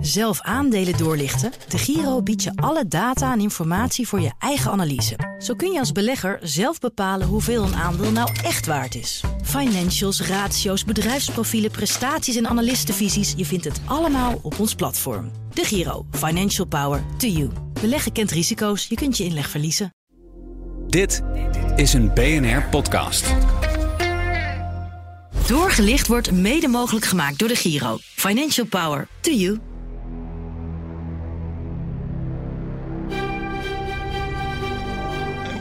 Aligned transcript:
Zelf 0.00 0.40
aandelen 0.40 0.96
doorlichten? 0.96 1.52
De 1.68 1.78
Giro 1.78 2.22
biedt 2.22 2.42
je 2.42 2.52
alle 2.54 2.88
data 2.88 3.32
en 3.32 3.40
informatie 3.40 4.08
voor 4.08 4.20
je 4.20 4.32
eigen 4.38 4.70
analyse. 4.70 5.36
Zo 5.38 5.54
kun 5.54 5.72
je 5.72 5.78
als 5.78 5.92
belegger 5.92 6.38
zelf 6.42 6.78
bepalen 6.78 7.26
hoeveel 7.26 7.62
een 7.62 7.74
aandeel 7.74 8.12
nou 8.12 8.30
echt 8.44 8.66
waard 8.66 8.94
is. 8.94 9.22
Financials, 9.42 10.20
ratio's, 10.20 10.84
bedrijfsprofielen, 10.84 11.70
prestaties 11.70 12.36
en 12.36 12.46
analistenvisies. 12.46 13.34
Je 13.36 13.44
vindt 13.44 13.64
het 13.64 13.80
allemaal 13.84 14.38
op 14.42 14.58
ons 14.58 14.74
platform. 14.74 15.30
De 15.52 15.64
Giro. 15.64 16.06
Financial 16.10 16.66
Power 16.66 17.02
to 17.16 17.26
you. 17.26 17.50
Beleggen 17.80 18.12
kent 18.12 18.30
risico's. 18.30 18.86
Je 18.86 18.94
kunt 18.94 19.16
je 19.16 19.24
inleg 19.24 19.48
verliezen. 19.48 19.94
Dit 20.86 21.22
is 21.76 21.92
een 21.92 22.14
BNR-podcast. 22.14 23.34
Doorgelicht 25.46 26.06
wordt 26.06 26.32
mede 26.32 26.68
mogelijk 26.68 27.04
gemaakt 27.06 27.38
door 27.38 27.48
de 27.48 27.56
Giro. 27.56 27.98
Financial 28.00 28.66
Power 28.66 29.08
to 29.20 29.32
you. 29.32 29.58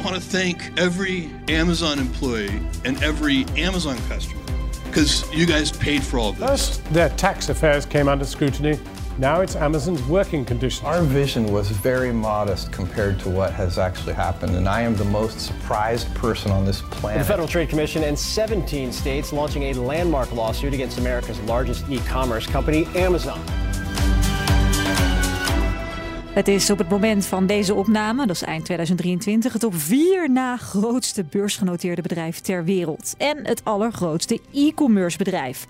Want 0.07 0.23
to 0.23 0.29
thank 0.29 0.71
every 0.79 1.29
Amazon 1.49 1.99
employee 1.99 2.61
and 2.85 3.03
every 3.03 3.43
Amazon 3.57 3.97
customer 4.07 4.41
because 4.85 5.29
you 5.33 5.45
guys 5.45 5.69
paid 5.69 6.01
for 6.01 6.17
all 6.17 6.29
of 6.29 6.37
this. 6.37 6.49
First, 6.49 6.93
their 6.93 7.09
tax 7.09 7.49
affairs 7.49 7.85
came 7.85 8.07
under 8.07 8.23
scrutiny. 8.23 8.79
Now 9.17 9.41
it's 9.41 9.57
Amazon's 9.57 10.01
working 10.03 10.45
conditions. 10.45 10.85
Our 10.85 11.01
vision 11.01 11.51
was 11.51 11.71
very 11.71 12.13
modest 12.13 12.71
compared 12.71 13.19
to 13.21 13.29
what 13.29 13.51
has 13.51 13.77
actually 13.77 14.13
happened, 14.13 14.55
and 14.55 14.69
I 14.69 14.79
am 14.79 14.95
the 14.95 15.03
most 15.03 15.41
surprised 15.41 16.13
person 16.15 16.51
on 16.51 16.63
this 16.63 16.81
planet. 16.83 17.23
The. 17.23 17.27
Federal 17.27 17.47
Trade 17.49 17.67
Commission 17.67 18.05
and 18.05 18.17
17 18.17 18.93
states 18.93 19.33
launching 19.33 19.63
a 19.63 19.73
landmark 19.73 20.31
lawsuit 20.31 20.73
against 20.73 20.99
America's 20.99 21.39
largest 21.41 21.83
e-commerce 21.89 22.47
company, 22.47 22.85
Amazon. 22.95 23.43
Het 26.37 26.47
is 26.47 26.69
op 26.69 26.77
het 26.77 26.89
moment 26.89 27.25
van 27.25 27.45
deze 27.45 27.73
opname, 27.73 28.25
dat 28.25 28.35
is 28.35 28.41
eind 28.41 28.65
2023, 28.65 29.53
het 29.53 29.63
op 29.63 29.75
vier 29.75 30.31
na 30.31 30.57
grootste 30.57 31.23
beursgenoteerde 31.23 32.01
bedrijf 32.01 32.39
ter 32.39 32.63
wereld. 32.63 33.15
En 33.17 33.37
het 33.47 33.61
allergrootste 33.63 34.39
e-commerce 34.53 35.17
bedrijf, 35.17 35.65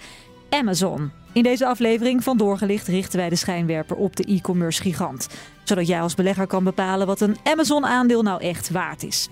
Amazon. 0.49 1.11
In 1.33 1.43
deze 1.43 1.65
aflevering 1.65 2.23
van 2.23 2.37
Doorgelicht 2.37 2.87
richten 2.87 3.19
wij 3.19 3.29
de 3.29 3.35
schijnwerper 3.35 3.95
op 3.95 4.15
de 4.15 4.23
e-commerce 4.23 4.81
gigant. 4.81 5.27
Zodat 5.63 5.87
jij 5.87 6.01
als 6.01 6.15
belegger 6.15 6.47
kan 6.47 6.63
bepalen 6.63 7.07
wat 7.07 7.21
een 7.21 7.37
Amazon-aandeel 7.43 8.21
nou 8.21 8.41
echt 8.41 8.69
waard 8.69 9.03
is. 9.03 9.29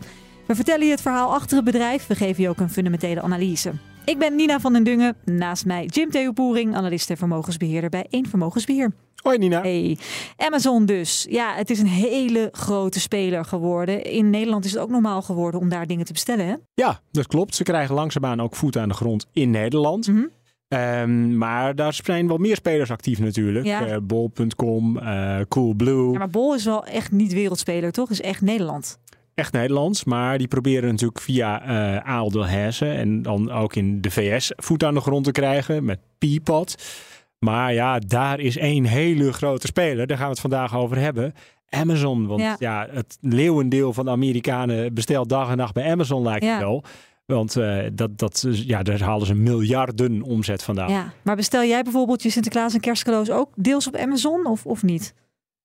We 0.48 0.56
vertellen 0.56 0.86
je 0.86 0.92
het 0.92 1.02
verhaal 1.02 1.34
achter 1.34 1.56
het 1.56 1.66
bedrijf, 1.66 2.08
we 2.08 2.16
geven 2.16 2.44
je 2.44 2.50
ook 2.50 2.60
een 2.60 2.70
fundamentele 2.70 3.22
analyse. 3.22 3.72
Ik 4.06 4.20
ben 4.20 4.36
Nina 4.36 4.60
van 4.60 4.74
den 4.74 4.84
Dungen, 4.84 5.16
naast 5.24 5.66
mij 5.66 5.86
Jim 5.86 6.10
Theo 6.10 6.34
Boering, 6.34 6.76
analist 6.76 7.10
en 7.10 7.18
vermogensbeheerder 7.18 7.90
bij 7.90 8.06
Eén 8.10 8.28
Vermogensbeheer. 8.28 8.92
Hoi 9.22 9.38
Nina. 9.38 9.62
Hey, 9.62 9.98
Amazon 10.38 10.86
dus. 10.86 11.26
Ja, 11.30 11.56
het 11.56 11.70
is 11.70 11.80
een 11.80 11.88
hele 11.88 12.50
grote 12.52 13.00
speler 13.00 13.46
geworden. 13.46 14.04
In 14.04 14.30
Nederland 14.30 14.66
is 14.66 14.72
het 14.72 14.82
ook 14.82 14.90
normaal 14.90 15.22
geworden 15.22 15.60
om 15.60 15.70
daar 15.70 15.88
dingen 15.88 16.06
te 16.06 16.14
bestellen, 16.14 16.46
hè? 16.46 16.56
Ja, 16.74 17.00
dat 17.12 17.28
klopt. 17.28 17.56
Ze 17.56 17.64
krijgen 17.64 17.96
langzaamaan 17.96 18.42
ook 18.42 18.56
voet 18.56 18.78
aan 18.78 18.90
de 18.90 18.96
grond 18.96 19.26
in 19.34 19.50
Nederland. 19.52 20.08
Mhm. 20.08 20.26
Ehm, 20.68 21.38
maar 21.38 21.76
daar 21.76 21.94
zijn 21.94 22.28
wel 22.28 22.38
meer 22.38 22.56
spelers 22.56 22.92
actief 22.92 23.20
natuurlijk. 23.20 23.66
Ja. 23.66 23.86
Eh, 23.86 23.98
Bol.com, 24.04 24.98
eh, 24.98 25.40
Coolblue. 25.48 26.12
Ja, 26.12 26.18
maar 26.18 26.30
Bol 26.30 26.56
is 26.56 26.66
wel 26.66 26.86
echt 26.86 27.12
niet 27.12 27.34
wereldspeler, 27.34 27.92
toch? 27.92 28.10
Is 28.10 28.22
echt 28.22 28.42
Nederland. 28.42 29.00
Echt 29.36 29.54
Nederlands. 29.54 30.04
Maar 30.04 30.38
die 30.38 30.48
proberen 30.48 30.90
natuurlijk 30.90 31.20
via 31.22 31.62
eh 31.62 32.10
Ahold 32.14 32.34
Delhaize 32.34 32.86
en 32.90 33.22
dan 33.22 33.52
ook 33.52 33.76
in 33.76 34.02
de 34.02 34.12
VS 34.12 34.52
voet 34.56 34.84
aan 34.84 34.94
de 34.94 35.00
grond 35.02 35.24
te 35.26 35.32
krijgen 35.32 35.86
met 35.86 36.00
Peapod. 36.18 36.76
Maar 37.40 37.74
ja, 37.74 38.00
daar 38.00 38.40
is 38.40 38.58
één 38.58 38.84
hele 38.86 39.34
grote 39.34 39.68
speler. 39.68 40.08
Daar 40.08 40.18
gaan 40.18 40.26
we 40.26 40.32
het 40.32 40.42
vandaag 40.42 40.76
over 40.76 40.98
hebben. 40.98 41.34
Amazon. 41.70 42.28
Want 42.28 42.42
Ja. 42.42 42.56
ja, 42.60 42.88
het 42.92 43.18
leeuwendeel 43.22 43.94
van 43.94 44.06
de 44.06 44.12
Amerikanen 44.12 44.94
bestelt 44.94 45.30
dag 45.30 45.50
en 45.50 45.58
nacht 45.58 45.74
bij 45.74 45.92
Amazon 45.92 46.24
lijkt 46.24 46.46
Ja. 46.46 46.52
het 46.52 46.62
wel. 46.62 46.84
Want 47.26 47.56
eh, 47.56 47.78
dat, 47.94 48.18
dat, 48.18 48.46
ja, 48.52 48.84
daar 48.84 49.02
halen 49.02 49.28
ze 49.28 49.34
miljarden 49.34 50.22
omzet 50.22 50.64
vandaan. 50.64 50.90
Ja. 50.92 51.14
Maar 51.24 51.36
bestel 51.36 51.64
jij 51.64 51.84
bijvoorbeeld 51.84 52.24
je 52.24 52.30
Sinterklaas 52.30 52.74
en 52.74 52.80
kerstcadeaus 52.80 53.32
ook 53.32 53.50
deels 53.56 53.88
op 53.88 53.96
Amazon 53.96 54.46
of, 54.46 54.66
of 54.66 54.84
niet? 54.84 55.14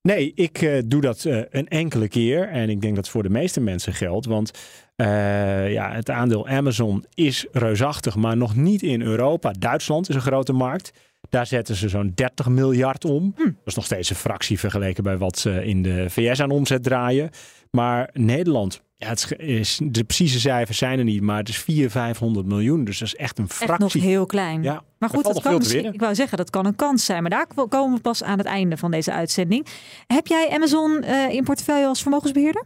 Nee, 0.01 0.31
ik 0.35 0.61
eh, 0.61 0.81
doe 0.85 1.01
dat 1.01 1.25
eh, 1.25 1.41
een 1.49 1.67
enkele 1.67 2.07
keer. 2.07 2.47
En 2.47 2.69
ik 2.69 2.81
denk 2.81 2.95
dat 2.95 3.03
het 3.03 3.13
voor 3.13 3.23
de 3.23 3.29
meeste 3.29 3.61
mensen 3.61 3.93
geldt. 3.93 4.25
Want 4.25 4.51
eh, 4.95 5.71
ja, 5.71 5.91
het 5.91 6.09
aandeel 6.09 6.47
Amazon 6.47 7.05
is 7.13 7.45
reusachtig, 7.51 8.15
maar 8.15 8.37
nog 8.37 8.55
niet 8.55 8.81
in 8.81 9.01
Europa. 9.01 9.53
Duitsland 9.59 10.09
is 10.09 10.15
een 10.15 10.21
grote 10.21 10.53
markt. 10.53 10.91
Daar 11.31 11.45
zetten 11.47 11.75
ze 11.75 11.89
zo'n 11.89 12.11
30 12.15 12.47
miljard 12.47 13.05
om. 13.05 13.33
Dat 13.37 13.53
is 13.65 13.75
nog 13.75 13.85
steeds 13.85 14.09
een 14.09 14.15
fractie 14.15 14.59
vergeleken 14.59 15.03
bij 15.03 15.17
wat 15.17 15.37
ze 15.39 15.65
in 15.65 15.81
de 15.81 16.05
VS 16.09 16.39
aan 16.41 16.51
omzet 16.51 16.83
draaien. 16.83 17.29
Maar 17.71 18.09
Nederland, 18.13 18.81
ja, 18.95 19.07
het 19.07 19.33
is- 19.37 19.79
de 19.83 20.03
precieze 20.03 20.39
cijfers 20.39 20.77
zijn 20.77 20.97
er 20.99 21.03
niet, 21.05 21.21
maar 21.21 21.37
het 21.37 21.49
is 21.49 21.57
400, 21.57 21.91
500 21.91 22.45
miljoen. 22.47 22.83
Dus 22.83 22.99
dat 22.99 23.07
is 23.07 23.15
echt 23.15 23.37
een 23.37 23.43
Echt 23.49 23.59
nog 23.59 23.77
fractie. 23.77 24.01
heel 24.01 24.25
klein. 24.25 24.63
Ja, 24.63 24.83
maar 24.99 25.09
goed, 25.09 25.23
dat 25.23 25.41
kan 25.41 25.57
misschien, 25.57 25.93
ik 25.93 25.99
wou 25.99 26.15
zeggen, 26.15 26.37
dat 26.37 26.49
kan 26.49 26.65
een 26.65 26.75
kans 26.75 27.05
zijn. 27.05 27.21
Maar 27.21 27.31
daar 27.31 27.47
komen 27.69 27.95
we 27.95 28.01
pas 28.01 28.23
aan 28.23 28.37
het 28.37 28.47
einde 28.47 28.77
van 28.77 28.91
deze 28.91 29.11
uitzending. 29.11 29.65
Heb 30.07 30.27
jij 30.27 30.49
Amazon 30.51 31.01
eh, 31.03 31.29
in 31.33 31.43
portefeuille 31.43 31.85
als 31.87 32.01
vermogensbeheerder? 32.01 32.63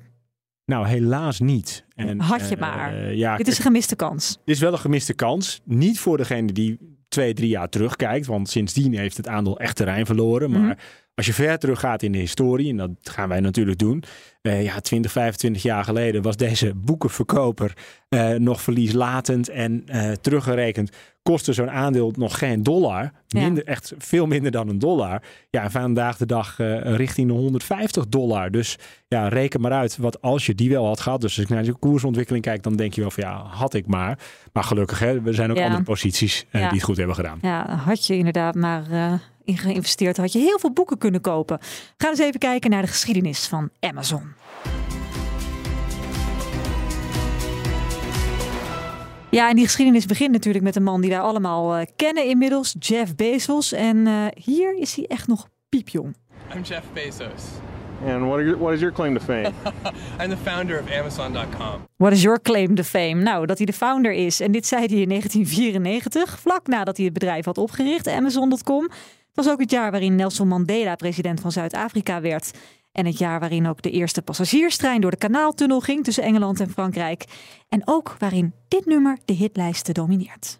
Nou, 0.66 0.88
helaas 0.88 1.40
niet. 1.40 1.86
En, 1.96 2.20
Had 2.20 2.50
je 2.50 2.56
eh, 2.56 2.62
maar. 2.62 3.14
ja, 3.14 3.38
Dit 3.38 3.48
is 3.48 3.58
een 3.58 3.64
gemiste 3.64 3.96
kans. 3.96 4.38
Dit 4.46 4.56
is 4.56 4.62
wel 4.62 4.72
een 4.72 4.80
gemiste 4.80 5.14
kans. 5.14 5.62
Niet 5.64 6.00
voor 6.00 6.18
degene 6.18 6.52
die 6.52 6.95
twee, 7.16 7.34
drie 7.34 7.50
jaar 7.50 7.70
terugkijkt. 7.70 8.26
Want 8.26 8.50
sindsdien 8.50 8.98
heeft 8.98 9.18
het 9.18 9.28
aandeel 9.28 9.60
echt 9.60 9.76
terrein 9.76 10.06
verloren. 10.06 10.52
Maar 10.52 10.62
Mhm. 10.62 10.74
als 11.16 11.26
je 11.26 11.34
ver 11.34 11.58
teruggaat 11.60 12.02
in 12.04 12.12
de 12.12 12.18
historie, 12.18 12.70
en 12.70 12.78
dat 12.78 12.90
gaan 13.02 13.30
wij 13.30 13.40
natuurlijk 13.40 13.78
doen. 13.78 14.04
eh, 14.42 14.64
ja, 14.64 14.80
20, 14.80 15.12
25 15.12 15.64
jaar 15.64 15.84
geleden 15.84 16.22
was 16.22 16.36
deze 16.38 16.74
boekenverkoper 16.76 17.74
eh, 18.10 18.30
nog 18.34 18.62
verlieslatend. 18.62 19.50
En 19.50 19.84
eh, 19.86 20.12
teruggerekend 20.12 20.90
kostte 21.30 21.54
zo'n 21.54 21.72
aandeel 21.72 22.14
nog 22.18 22.38
geen 22.38 22.64
dollar. 22.64 23.12
Ja. 23.28 23.42
Minder, 23.42 23.64
Echt 23.66 23.94
veel 23.98 24.26
minder 24.26 24.52
dan 24.52 24.68
een 24.68 24.80
dollar. 24.80 25.22
Ja, 25.50 25.64
en 25.64 25.72
vandaag 25.72 26.18
de 26.18 26.26
dag 26.26 26.60
eh, 26.60 26.96
richting 26.96 27.28
de 27.28 27.34
150 27.34 28.08
dollar. 28.08 28.52
Dus 28.52 28.78
ja, 29.08 29.28
reken 29.28 29.62
maar 29.62 29.72
uit 29.72 29.98
wat 29.98 30.22
als 30.22 30.46
je 30.46 30.56
die 30.56 30.70
wel 30.70 30.86
had 30.86 31.00
gehad. 31.00 31.22
Dus 31.22 31.36
als 31.36 31.46
ik 31.46 31.52
naar 31.52 31.64
de 31.64 31.74
koersontwikkeling 31.74 32.44
kijk, 32.44 32.64
dan 32.64 32.76
denk 32.76 32.94
je 32.94 33.02
wel 33.02 33.12
van 33.12 33.24
ja, 33.24 33.36
had 33.44 33.74
ik 33.74 33.88
maar. 33.88 34.20
Maar 34.54 34.64
gelukkig, 34.64 35.00
hè, 35.00 35.26
er 35.26 35.34
zijn 35.34 35.52
ook 35.52 35.58
Ja. 35.58 35.64
andere 35.66 35.84
posities 35.84 36.46
eh, 36.50 36.62
Ja. 36.62 36.68
die 36.68 36.78
het 36.78 36.86
goed 36.88 36.98
hebben 36.98 37.16
gedaan. 37.16 37.38
Ja, 37.42 37.76
had 37.76 38.06
je 38.08 38.16
inderdaad 38.18 38.56
maar 38.56 38.92
eh, 38.92 39.14
in 39.44 39.58
geïnvesteerd, 39.58 40.18
had 40.18 40.34
je 40.34 40.40
heel 40.40 40.60
veel 40.60 40.72
boeken 40.72 40.98
kunnen 40.98 41.22
kopen. 41.22 41.60
Ga 41.98 42.10
eens 42.10 42.20
even 42.20 42.40
kijken 42.40 42.70
naar 42.70 42.82
de 42.82 42.88
geschiedenis 42.88 43.48
van 43.48 43.70
Amazon. 43.80 44.22
Ja, 49.36 49.50
en 49.50 49.56
die 49.56 49.66
geschiedenis 49.66 50.06
begint 50.06 50.32
natuurlijk 50.32 50.64
met 50.64 50.76
een 50.76 50.84
man 50.84 51.02
die 51.02 51.10
wij 51.10 51.20
allemaal 51.20 51.76
eh, 51.76 51.86
kennen 51.96 52.26
inmiddels, 52.26 52.76
Jeff 52.80 53.16
Bezos. 53.16 53.72
En 53.72 54.08
eh, 54.08 54.26
hier 54.44 54.78
is 54.78 54.96
hij 54.96 55.06
echt 55.06 55.28
nog 55.28 55.48
piepjong. 55.70 56.16
I'm 56.56 56.62
Jeff 56.62 56.84
Bezos. 56.94 57.44
And 58.06 58.22
what, 58.22 58.34
are 58.34 58.44
your, 58.44 58.60
what 58.60 58.74
is 58.74 58.80
your 58.80 58.96
claim 58.96 59.18
to 59.18 59.24
fame? 59.24 59.52
I'm 60.22 60.30
the 60.30 60.38
founder 60.44 60.82
of 60.82 60.92
Amazon.com. 60.92 61.88
What 61.96 62.12
is 62.12 62.22
your 62.22 62.42
claim 62.42 62.76
to 62.76 62.84
fame? 62.84 63.14
Nou, 63.14 63.46
dat 63.46 63.58
hij 63.58 63.66
de 63.66 63.74
founder 63.74 64.12
is. 64.12 64.40
En 64.40 64.52
dit 64.52 64.68
zei 64.68 64.86
hij 64.86 64.98
in 64.98 65.10
1994, 65.10 66.40
vlak 66.40 66.68
nadat 66.68 66.96
hij 66.96 67.06
het 67.06 67.14
bedrijf 67.14 67.46
had 67.46 67.58
opgericht, 67.58 68.08
Amazon.com. 68.08 68.84
Het 68.84 69.46
was 69.46 69.50
ook 69.50 69.60
het 69.60 69.72
jaar 69.72 69.92
waarin 69.92 70.16
Nelson 70.16 70.48
Mandela 70.48 70.96
president 70.96 71.40
van 71.40 71.52
Zuid-Afrika 71.52 72.22
werd. 72.22 72.52
En 72.96 73.06
het 73.06 73.18
jaar 73.18 73.40
waarin 73.40 73.68
ook 73.68 73.82
de 73.82 73.92
eerste 73.92 74.22
passagierstrein 74.22 75.02
door 75.02 75.12
de 75.12 75.18
kanaaltunnel 75.18 75.80
ging 75.80 76.04
tussen 76.04 76.24
Engeland 76.24 76.60
en 76.60 76.70
Frankrijk. 76.70 77.26
En 77.70 77.82
ook 77.86 78.16
waarin 78.20 78.54
dit 78.68 78.86
nummer 78.86 79.18
de 79.26 79.34
hitlijsten 79.34 79.94
domineert. 79.94 80.60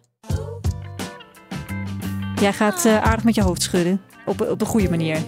Jij 2.40 2.52
gaat 2.52 2.84
eh, 2.84 3.02
aardig 3.02 3.24
met 3.24 3.34
je 3.34 3.42
hoofd 3.42 3.62
schudden. 3.62 4.00
Op, 4.26 4.40
op 4.40 4.60
een 4.60 4.66
goede 4.66 4.90
manier. 4.90 5.18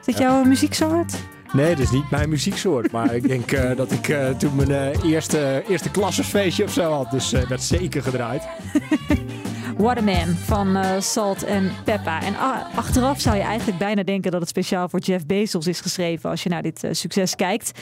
Zit 0.00 0.18
jouw 0.18 0.44
muzieksoort? 0.44 1.14
Nee, 1.52 1.68
dat 1.68 1.78
is 1.78 1.90
niet 1.90 2.10
mijn 2.10 2.28
muzieksoort. 2.28 2.90
Maar 2.90 3.14
ik 3.14 3.28
denk 3.28 3.52
eh, 3.52 3.76
dat 3.76 3.92
ik 3.92 4.08
eh, 4.08 4.28
toen 4.30 4.56
mijn 4.56 4.70
eh, 4.70 5.10
eerste, 5.10 5.64
eerste 5.68 5.90
klassenfeestje 5.90 6.64
of 6.64 6.72
zo 6.72 6.92
had. 6.92 7.10
Dus 7.10 7.30
werd 7.30 7.62
zeker 7.62 8.02
gedraaid. 8.02 8.42
What 9.76 9.98
a 9.98 10.02
Man 10.02 10.34
van 10.34 11.02
Salt 11.02 11.44
en 11.44 11.70
Peppa. 11.84 12.22
En 12.22 12.36
ah, 12.36 12.76
achteraf 12.76 13.20
zou 13.20 13.36
je 13.36 13.42
eigenlijk 13.42 13.78
bijna 13.78 14.02
denken 14.02 14.30
dat 14.30 14.40
het 14.40 14.48
speciaal 14.48 14.88
voor 14.88 15.00
Jeff 15.00 15.26
Bezos 15.26 15.66
is 15.66 15.80
geschreven 15.80 16.30
als 16.30 16.42
je 16.42 16.48
naar 16.48 16.62
dit 16.62 16.88
succes 16.90 17.34
kijkt. 17.34 17.72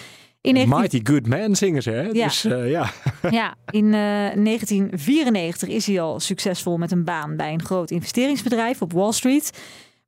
In 0.47 0.55
19... 0.55 0.81
Mighty 0.81 1.01
Good 1.13 1.27
Man 1.27 1.57
zingen 1.57 1.83
ze, 1.83 1.91
hè? 1.91 2.03
Ja. 2.03 2.25
Dus 2.25 2.43
ja. 2.43 2.91
Ja, 3.31 3.55
in 3.71 3.85
eh, 3.85 4.45
1994 4.45 5.69
is 5.69 5.87
hij 5.87 6.01
al 6.01 6.21
succesvol 6.21 6.77
met 6.77 6.93
een 6.93 7.05
baan 7.05 7.37
bij 7.37 7.53
een 7.53 7.65
groot 7.65 7.91
investeringsbedrijf 7.91 8.83
op 8.83 8.93
Wall 8.93 9.13
Street. 9.13 9.51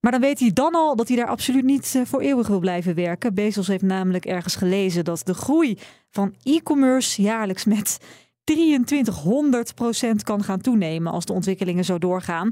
Maar 0.01 0.13
dan 0.13 0.21
weet 0.21 0.39
hij 0.39 0.53
dan 0.53 0.75
al 0.75 0.97
dat 0.97 1.09
hij 1.09 1.17
daar 1.17 1.29
absoluut 1.29 1.65
niet 1.65 1.95
eh, 1.97 2.03
voor 2.05 2.21
eeuwig 2.21 2.47
wil 2.47 2.59
blijven 2.59 2.95
werken. 2.95 3.35
Bezos 3.35 3.67
heeft 3.67 3.83
namelijk 3.83 4.25
ergens 4.25 4.57
gelezen 4.57 5.05
dat 5.05 5.21
de 5.25 5.35
groei 5.35 5.79
van 6.11 6.35
e-commerce 6.43 7.23
jaarlijks 7.23 7.65
met 7.65 7.99
2300% 8.53 8.55
kan 10.25 10.45
gaan 10.45 10.61
toenemen 10.61 11.13
als 11.13 11.25
de 11.25 11.33
ontwikkelingen 11.33 11.85
zo 11.85 11.99
doorgaan. 11.99 12.49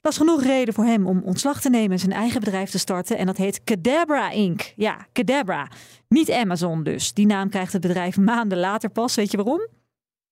Dat 0.00 0.12
is 0.12 0.18
genoeg 0.18 0.42
reden 0.42 0.74
voor 0.74 0.84
hem 0.84 1.06
om 1.06 1.22
ontslag 1.22 1.60
te 1.60 1.70
nemen 1.70 1.90
en 1.90 1.98
zijn 1.98 2.12
eigen 2.12 2.40
bedrijf 2.40 2.70
te 2.70 2.78
starten. 2.78 3.18
En 3.18 3.26
dat 3.26 3.36
heet 3.36 3.64
Cadabra 3.64 4.30
Inc. 4.30 4.72
Ja, 4.76 5.06
Cadabra. 5.12 5.68
Niet 6.08 6.30
Amazon 6.30 6.82
dus. 6.82 7.12
Die 7.12 7.26
naam 7.26 7.48
krijgt 7.48 7.72
het 7.72 7.82
bedrijf 7.82 8.16
maanden 8.16 8.58
later 8.58 8.90
pas. 8.90 9.14
Weet 9.14 9.30
je 9.30 9.36
waarom? 9.36 9.68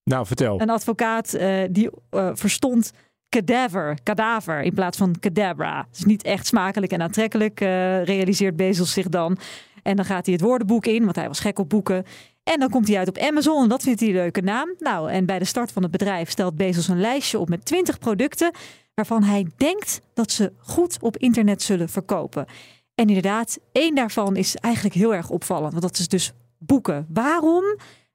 Nou, 0.04 0.26
vertel. 0.26 0.60
Een 0.60 0.70
advocaat 0.70 1.34
uh, 1.34 1.64
die 1.70 1.90
uh, 2.10 2.30
verstond 2.34 2.92
cadaver, 3.28 3.98
kadaver 4.02 4.62
in 4.62 4.74
plaats 4.74 4.98
van 4.98 5.14
cadabra. 5.20 5.86
Dus 5.90 6.04
niet 6.04 6.22
echt 6.22 6.46
smakelijk 6.46 6.92
en 6.92 7.02
aantrekkelijk, 7.02 7.60
uh, 7.60 8.04
realiseert 8.04 8.56
Bezos 8.56 8.92
zich 8.92 9.08
dan. 9.08 9.38
En 9.82 9.96
dan 9.96 10.04
gaat 10.04 10.24
hij 10.26 10.34
het 10.34 10.44
woordenboek 10.44 10.86
in, 10.86 11.04
want 11.04 11.16
hij 11.16 11.26
was 11.26 11.40
gek 11.40 11.58
op 11.58 11.68
boeken. 11.68 12.04
En 12.42 12.60
dan 12.60 12.70
komt 12.70 12.88
hij 12.88 12.98
uit 12.98 13.08
op 13.08 13.18
Amazon 13.18 13.62
en 13.62 13.68
dat 13.68 13.82
vindt 13.82 14.00
hij 14.00 14.08
een 14.08 14.14
leuke 14.14 14.40
naam. 14.40 14.74
Nou, 14.78 15.10
en 15.10 15.26
bij 15.26 15.38
de 15.38 15.44
start 15.44 15.72
van 15.72 15.82
het 15.82 15.90
bedrijf 15.90 16.30
stelt 16.30 16.56
Bezos 16.56 16.88
een 16.88 17.00
lijstje 17.00 17.38
op 17.38 17.48
met 17.48 17.64
20 17.64 17.98
producten 17.98 18.50
waarvan 18.94 19.22
hij 19.22 19.46
denkt 19.56 20.00
dat 20.14 20.32
ze 20.32 20.52
goed 20.58 20.96
op 21.00 21.16
internet 21.16 21.62
zullen 21.62 21.88
verkopen. 21.88 22.46
En 22.94 23.06
inderdaad, 23.06 23.58
één 23.72 23.94
daarvan 23.94 24.36
is 24.36 24.56
eigenlijk 24.56 24.94
heel 24.94 25.14
erg 25.14 25.30
opvallend, 25.30 25.70
want 25.70 25.82
dat 25.82 25.98
is 25.98 26.08
dus 26.08 26.32
boeken. 26.58 27.06
Waarom 27.08 27.64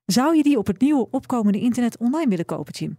zou 0.05 0.35
je 0.35 0.43
die 0.43 0.57
op 0.57 0.67
het 0.67 0.79
nieuwe 0.79 1.07
opkomende 1.11 1.59
internet 1.59 1.97
online 1.97 2.29
willen 2.29 2.45
kopen, 2.45 2.73
Jim? 2.73 2.97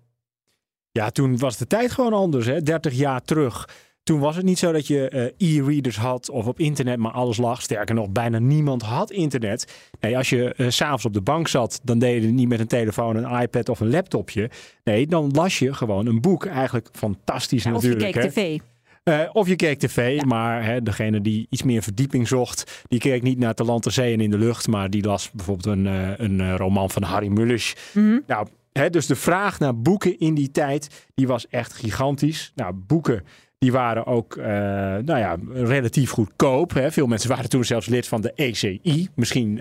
Ja, 0.99 1.11
toen 1.11 1.39
was 1.39 1.57
de 1.57 1.67
tijd 1.67 1.91
gewoon 1.91 2.13
anders, 2.13 2.47
hè? 2.47 2.63
30 2.63 2.95
jaar 2.95 3.23
terug. 3.23 3.69
Toen 4.03 4.21
was 4.21 4.37
het 4.37 4.45
niet 4.45 4.59
zo 4.59 4.73
dat 4.73 4.87
je 4.87 5.33
uh, 5.39 5.59
e-readers 5.59 5.97
had 5.97 6.31
of 6.31 6.47
op 6.47 6.59
internet 6.59 6.99
maar 6.99 7.13
alles 7.13 7.37
lag. 7.37 7.63
Sterker 7.63 7.95
nog, 7.95 8.11
bijna 8.11 8.39
niemand 8.39 8.83
had 8.83 9.11
internet. 9.11 9.91
Nee, 10.01 10.17
als 10.17 10.31
je 10.31 10.55
uh, 10.57 10.71
s'avonds 10.71 11.05
op 11.05 11.13
de 11.13 11.21
bank 11.21 11.49
zat, 11.49 11.81
dan 11.83 11.99
deed 11.99 12.21
je 12.21 12.27
het 12.27 12.35
niet 12.35 12.49
met 12.49 12.61
een 12.61 12.67
telefoon, 12.67 13.17
een 13.17 13.41
iPad 13.41 13.69
of 13.69 13.81
een 13.81 13.91
laptopje. 13.91 14.51
Nee, 14.85 15.07
dan 15.07 15.31
las 15.31 15.59
je 15.59 15.75
gewoon 15.75 16.07
een 16.07 16.21
boek. 16.21 16.47
Eigenlijk 16.47 16.89
fantastisch 16.93 17.63
ja, 17.63 17.71
natuurlijk. 17.71 18.03
Of 18.03 18.15
je 18.15 18.21
keek 18.21 18.31
tv. 18.31 18.61
Uh, 19.05 19.29
of 19.33 19.49
je 19.49 19.57
keek 19.57 19.79
tv, 19.79 20.17
ja. 20.17 20.25
maar 20.25 20.65
hè, 20.65 20.83
degene 20.83 21.21
die 21.21 21.47
iets 21.51 21.63
meer 21.63 21.83
verdieping 21.83 22.29
zocht, 22.29 22.85
die 22.89 22.99
keek 22.99 23.23
niet 23.23 23.39
naar 23.39 23.55
te 23.55 23.65
land, 23.65 23.83
te 23.83 23.91
zee 23.91 24.13
en 24.13 24.21
in 24.21 24.31
de 24.31 24.39
lucht, 24.39 24.69
maar 24.69 24.91
die 24.91 25.05
las 25.05 25.31
bijvoorbeeld 25.31 25.77
een, 25.77 25.87
uh, 25.87 26.11
een 26.17 26.57
roman 26.57 26.91
van 26.91 27.03
Harry 27.03 27.29
Mulisch. 27.29 27.75
Mm 27.93 28.03
-hmm. 28.03 28.23
Nou, 28.27 28.47
dus 28.91 29.07
de 29.07 29.17
vraag 29.17 29.59
naar 29.59 29.79
boeken 29.81 30.19
in 30.19 30.35
die 30.35 30.51
tijd, 30.51 31.07
die 31.15 31.27
was 31.27 31.49
echt 31.49 31.73
gigantisch. 31.73 32.53
Nou, 32.55 32.73
boeken 32.75 33.25
die 33.59 33.73
waren 33.73 34.07
ook 34.07 34.37
uh, 34.37 34.45
nou 34.45 35.19
ja, 35.19 35.37
relatief 35.53 36.11
goedkoop. 36.11 36.75
Hè. 36.75 36.93
Veel 36.93 37.07
mensen 37.07 37.29
waren 37.29 37.49
toen 37.49 37.65
zelfs 37.65 37.87
lid 37.87 38.09
van 38.09 38.21
de 38.21 38.33
ECI. 38.35 39.09
Misschien 39.15 39.55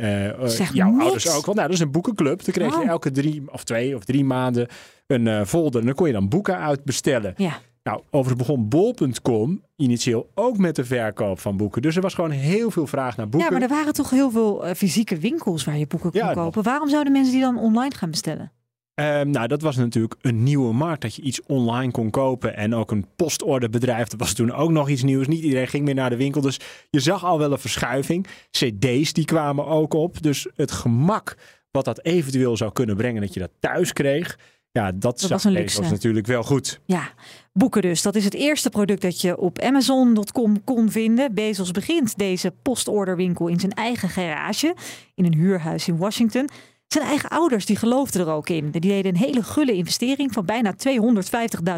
jouw 0.74 0.90
niks. 0.90 1.04
ouders 1.04 1.30
ook 1.30 1.46
wel. 1.46 1.56
Nou, 1.56 1.68
dat 1.68 1.76
is 1.76 1.84
een 1.84 1.92
boekenclub. 1.92 2.44
Dan 2.44 2.54
kreeg 2.54 2.76
Oh. 2.76 2.84
je 2.84 2.90
elke 2.90 3.12
drie 3.12 3.44
of 3.52 3.64
twee 3.64 3.96
of 3.96 4.04
drie 4.04 4.24
maanden 4.24 4.68
een 5.08 5.46
folder. 5.48 5.80
En 5.80 5.86
dan 5.86 5.96
kon 5.96 6.08
je 6.08 6.14
dan 6.14 6.30
boeken 6.30 6.58
uitbestellen. 6.58 7.34
Ja. 7.38 7.60
Nou, 7.84 8.02
overigens 8.12 8.48
begon 8.48 8.68
bol.com 8.70 9.64
initieel 9.76 10.30
ook 10.36 10.58
met 10.58 10.76
de 10.76 10.86
verkoop 10.86 11.40
van 11.40 11.58
boeken. 11.58 11.82
Dus 11.82 11.96
er 11.96 12.02
was 12.02 12.14
gewoon 12.14 12.32
heel 12.32 12.72
veel 12.72 12.88
vraag 12.88 13.18
naar 13.18 13.30
boeken. 13.30 13.50
Ja, 13.52 13.58
maar 13.60 13.70
er 13.70 13.76
waren 13.76 13.94
toch 13.94 14.10
heel 14.10 14.32
veel 14.32 14.68
uh, 14.68 14.74
fysieke 14.74 15.18
winkels 15.18 15.64
waar 15.64 15.78
je 15.78 15.88
boeken 15.88 16.12
kon 16.12 16.20
Ja, 16.20 16.34
kopen. 16.34 16.64
Waarom 16.64 16.90
zouden 16.90 17.14
mensen 17.14 17.32
die 17.34 17.42
dan 17.42 17.58
online 17.58 17.96
gaan 17.96 18.10
bestellen? 18.10 18.52
Um, 18.96 19.30
nou, 19.30 19.48
dat 19.48 19.62
was 19.62 19.76
natuurlijk 19.76 20.16
een 20.22 20.44
nieuwe 20.44 20.74
markt. 20.74 21.02
Dat 21.02 21.16
je 21.16 21.22
iets 21.22 21.42
online 21.46 21.92
kon 21.92 22.10
kopen. 22.10 22.56
En 22.56 22.76
ook 22.76 22.92
een 22.92 23.06
postorderbedrijf. 23.16 24.08
Dat 24.08 24.20
was 24.20 24.34
toen 24.34 24.52
ook 24.52 24.72
nog 24.72 24.90
iets 24.90 25.04
nieuws. 25.04 25.28
Niet 25.28 25.44
iedereen 25.44 25.68
ging 25.68 25.86
meer 25.86 25.94
naar 25.96 26.10
de 26.10 26.16
winkel. 26.16 26.42
Dus 26.42 26.60
je 26.90 27.00
zag 27.00 27.26
al 27.26 27.38
wel 27.40 27.52
een 27.52 27.60
verschuiving. 27.60 28.28
CD's 28.52 29.14
die 29.14 29.26
kwamen 29.26 29.66
ook 29.66 29.94
op. 29.94 30.22
Dus 30.22 30.48
het 30.56 30.72
gemak 30.72 31.38
wat 31.72 31.86
dat 31.86 32.04
eventueel 32.06 32.58
zou 32.58 32.72
kunnen 32.72 32.96
brengen. 32.96 33.22
Dat 33.22 33.34
je 33.34 33.40
dat 33.40 33.52
thuis 33.60 33.94
kreeg. 33.94 34.38
Ja, 34.72 34.92
dat, 34.92 35.02
Dat 35.02 35.20
zag 35.20 35.30
was 35.30 35.44
een 35.44 35.52
luxe. 35.52 35.82
natuurlijk 35.82 36.28
wel 36.28 36.44
goed. 36.44 36.80
Ja, 36.86 37.10
boeken 37.54 37.82
dus. 37.82 38.02
Dat 38.02 38.16
is 38.16 38.24
het 38.24 38.34
eerste 38.34 38.70
product 38.70 39.02
dat 39.02 39.22
je 39.22 39.38
op 39.38 39.60
Amazon.com 39.60 40.64
kon 40.64 40.92
vinden. 40.92 41.34
Bezos 41.34 41.72
begint 41.72 42.18
deze 42.18 42.54
postorderwinkel 42.62 43.48
in 43.48 43.60
zijn 43.60 43.72
eigen 43.72 44.10
garage. 44.10 44.76
In 45.16 45.26
een 45.26 45.34
huurhuis 45.36 45.88
in 45.88 45.98
Washington. 45.98 46.50
Zijn 46.88 47.06
eigen 47.06 47.30
ouders 47.30 47.66
die 47.66 47.76
geloofden 47.76 48.22
er 48.22 48.34
ook 48.34 48.50
in. 48.50 48.72
Die 48.72 48.82
deden 48.82 49.12
een 49.12 49.20
hele 49.20 49.44
gulle 49.44 49.74
investering 49.74 50.34
van 50.34 50.46
bijna 50.46 50.74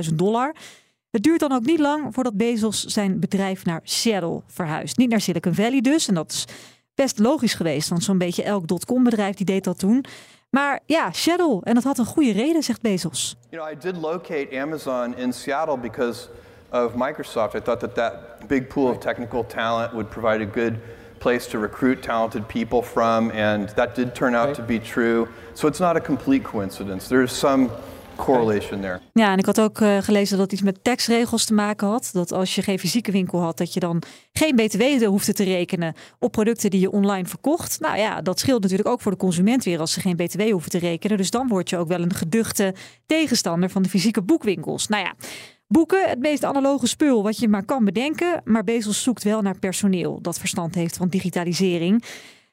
250.000 0.10 0.13
dollar. 0.13 0.56
Het 1.10 1.24
duurt 1.24 1.40
dan 1.40 1.52
ook 1.52 1.66
niet 1.66 1.80
lang 1.80 2.13
voordat 2.13 2.38
Bezos 2.38 2.84
zijn 2.84 3.19
bedrijf 3.19 3.66
naar 3.66 3.80
Seattle 3.84 4.42
verhuist. 4.48 4.98
Niet 4.98 5.10
naar 5.10 5.22
Silicon 5.22 5.54
Valley 5.54 5.81
dus. 5.81 6.07
En 6.07 6.13
dat 6.13 6.31
is 6.31 6.46
best 6.96 7.19
logisch 7.19 7.54
geweest. 7.54 7.90
Want 7.90 8.04
zo'n 8.04 8.18
beetje 8.18 8.44
elk 8.44 8.68
dotcom-bedrijf 8.68 9.36
die 9.36 9.46
deed 9.46 9.63
dat 9.63 9.80
toen. 9.80 10.06
Maar 10.50 10.80
ja, 10.86 11.12
Seattle. 11.12 11.62
En 11.63 11.74
dat 11.74 11.84
had 11.84 11.98
een 11.98 12.06
goede 12.06 12.31
reden, 12.31 12.63
zegt 12.63 12.81
Bezos. 12.81 13.36
You 13.50 13.63
know, 13.63 13.78
I 13.78 13.92
did 13.92 14.01
locate 14.01 14.60
Amazon 14.60 15.18
in 15.18 15.34
Seattle 15.34 15.78
because 15.78 16.30
of 16.72 16.94
Microsoft. 16.96 17.56
I 17.56 17.62
thought 17.62 17.80
that 17.80 17.96
that 17.96 18.13
big 18.48 18.68
pool 18.68 18.90
of 18.90 18.98
technical 18.98 19.46
talent 19.46 19.92
would 19.92 20.10
provide 20.10 20.46
a 20.46 20.50
good 20.54 20.74
place 21.25 21.50
to 21.50 21.60
recruit 21.60 22.01
talented 22.01 22.48
people 22.48 22.81
from, 22.81 23.31
and 23.31 23.75
that 23.75 23.95
did 23.95 24.13
turn 24.13 24.36
out 24.36 24.54
to 24.54 24.63
be 24.63 24.80
true. 24.80 25.27
So 25.54 25.68
it's 25.68 25.80
not 25.80 25.95
a 25.95 26.00
complete 26.00 26.44
coincidence. 26.44 27.07
There's 27.07 27.39
some 27.39 27.69
correlation 28.16 28.81
there. 28.81 29.00
Ja, 29.13 29.31
en 29.31 29.38
ik 29.38 29.45
had 29.45 29.62
ook 29.62 29.80
uh, 29.80 29.98
gelezen 29.98 30.38
dat 30.38 30.45
het 30.45 30.54
iets 30.54 30.62
met 30.62 30.83
taxregels 30.83 31.45
te 31.45 31.54
maken 31.54 31.88
had. 31.88 32.10
Dat 32.13 32.31
als 32.31 32.56
je 32.56 32.62
geen 32.62 32.80
fysieke 32.80 33.12
winkel 33.12 33.42
had, 33.42 33.57
dat 33.57 33.74
je 33.74 33.80
dan 33.80 34.01
geen 34.33 34.56
btw 34.56 35.06
hoefde 35.06 35.33
te 35.33 35.44
rekenen 35.44 35.94
op 36.19 36.31
producten 36.31 36.69
die 36.69 36.80
je 36.80 36.92
online 36.92 37.27
verkocht. 37.27 37.80
Nou 37.80 37.98
ja, 37.98 38.22
dat 38.22 38.39
scheelt 38.39 38.62
natuurlijk 38.62 38.89
ook 38.89 39.01
voor 39.01 39.12
de 39.12 39.18
consument 39.18 39.63
weer 39.63 39.80
als 39.80 39.94
ze 39.94 40.01
geen 40.01 40.16
btw 40.16 40.42
hoeven 40.51 40.72
te 40.72 40.80
rekenen. 40.80 41.18
Dus 41.18 41.31
dan 41.31 41.48
word 41.48 41.69
je 41.69 41.77
ook 41.77 41.88
wel 41.88 42.01
een 42.01 42.13
geduchte 42.13 42.74
tegenstander 43.06 43.69
van 43.69 43.81
de 43.81 43.89
fysieke 43.89 44.22
boekwinkels. 44.22 44.88
Nou 44.88 45.04
ja, 45.04 45.13
boeken, 45.68 46.10
het 46.10 46.20
meest 46.20 46.44
analoge 46.44 46.88
spul 46.88 47.24
wat 47.24 47.38
je 47.38 47.48
maar 47.48 47.66
kan 47.66 47.86
bedenken. 47.86 48.42
Maar 48.44 48.64
Bezos 48.64 49.04
zoekt 49.04 49.24
wel 49.24 49.42
naar 49.42 49.60
personeel 49.60 50.22
dat 50.22 50.40
verstand 50.40 50.76
heeft 50.76 50.98
van 50.98 51.10
digitalisering. 51.10 52.04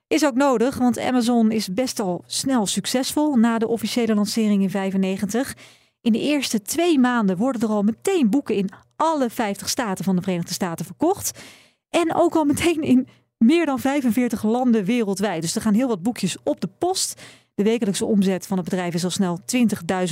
Is 0.07 0.25
ook 0.25 0.35
nodig, 0.35 0.79
want 0.79 0.99
Amazon 0.99 1.51
is 1.51 1.73
best 1.73 2.01
al 2.01 2.25
snel 2.27 2.67
succesvol 2.67 3.37
na 3.37 3.59
de 3.59 3.69
officiële 3.69 4.15
lancering 4.15 4.63
in 4.63 4.71
95. 4.71 5.57
In 6.01 6.13
de 6.13 6.21
eerste 6.21 6.63
twee 6.63 6.99
maanden 6.99 7.37
worden 7.37 7.61
er 7.61 7.69
al 7.69 7.83
meteen 7.83 8.31
boeken 8.31 8.55
in 8.55 8.71
alle 8.97 9.31
50 9.31 9.69
staten 9.69 10.05
van 10.05 10.17
de 10.17 10.23
Verenigde 10.23 10.53
Staten 10.53 10.85
verkocht. 10.85 11.41
En 11.89 12.15
ook 12.15 12.35
al 12.35 12.45
meteen 12.45 12.83
in 12.83 13.09
meer 13.39 13.67
dan 13.67 13.79
45 13.79 14.43
landen 14.43 14.85
wereldwijd. 14.85 15.43
Dus 15.43 15.55
er 15.55 15.63
gaan 15.63 15.75
heel 15.75 15.89
wat 15.89 16.03
boekjes 16.03 16.37
op 16.45 16.61
de 16.61 16.69
post. 16.79 17.23
De 17.55 17.63
wekelijkse 17.63 18.05
omzet 18.05 18.47
van 18.47 18.57
het 18.57 18.69
bedrijf 18.69 18.95
is 18.95 19.05
al 19.05 19.11
snel 19.11 19.41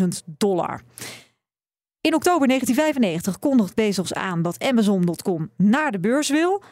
20.000 0.00 0.06
dollar. 0.24 0.82
In 2.02 2.14
oktober 2.14 2.48
1995 2.48 3.38
kondigt 3.38 3.74
Bezos 3.74 4.14
aan 4.14 4.42
dat 4.42 4.64
Amazon.com 4.64 5.50
naar 5.56 5.92
de 5.92 6.00
beurs 6.00 6.28
wil. 6.28 6.62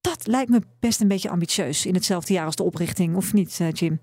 Dat 0.00 0.26
lijkt 0.26 0.50
me 0.50 0.60
best 0.80 1.00
een 1.00 1.08
beetje 1.08 1.28
ambitieus 1.28 1.86
in 1.86 1.94
hetzelfde 1.94 2.32
jaar 2.32 2.44
als 2.44 2.56
de 2.56 2.62
oprichting, 2.62 3.16
of 3.16 3.32
niet, 3.32 3.58
uh, 3.62 3.72
Jim? 3.72 4.00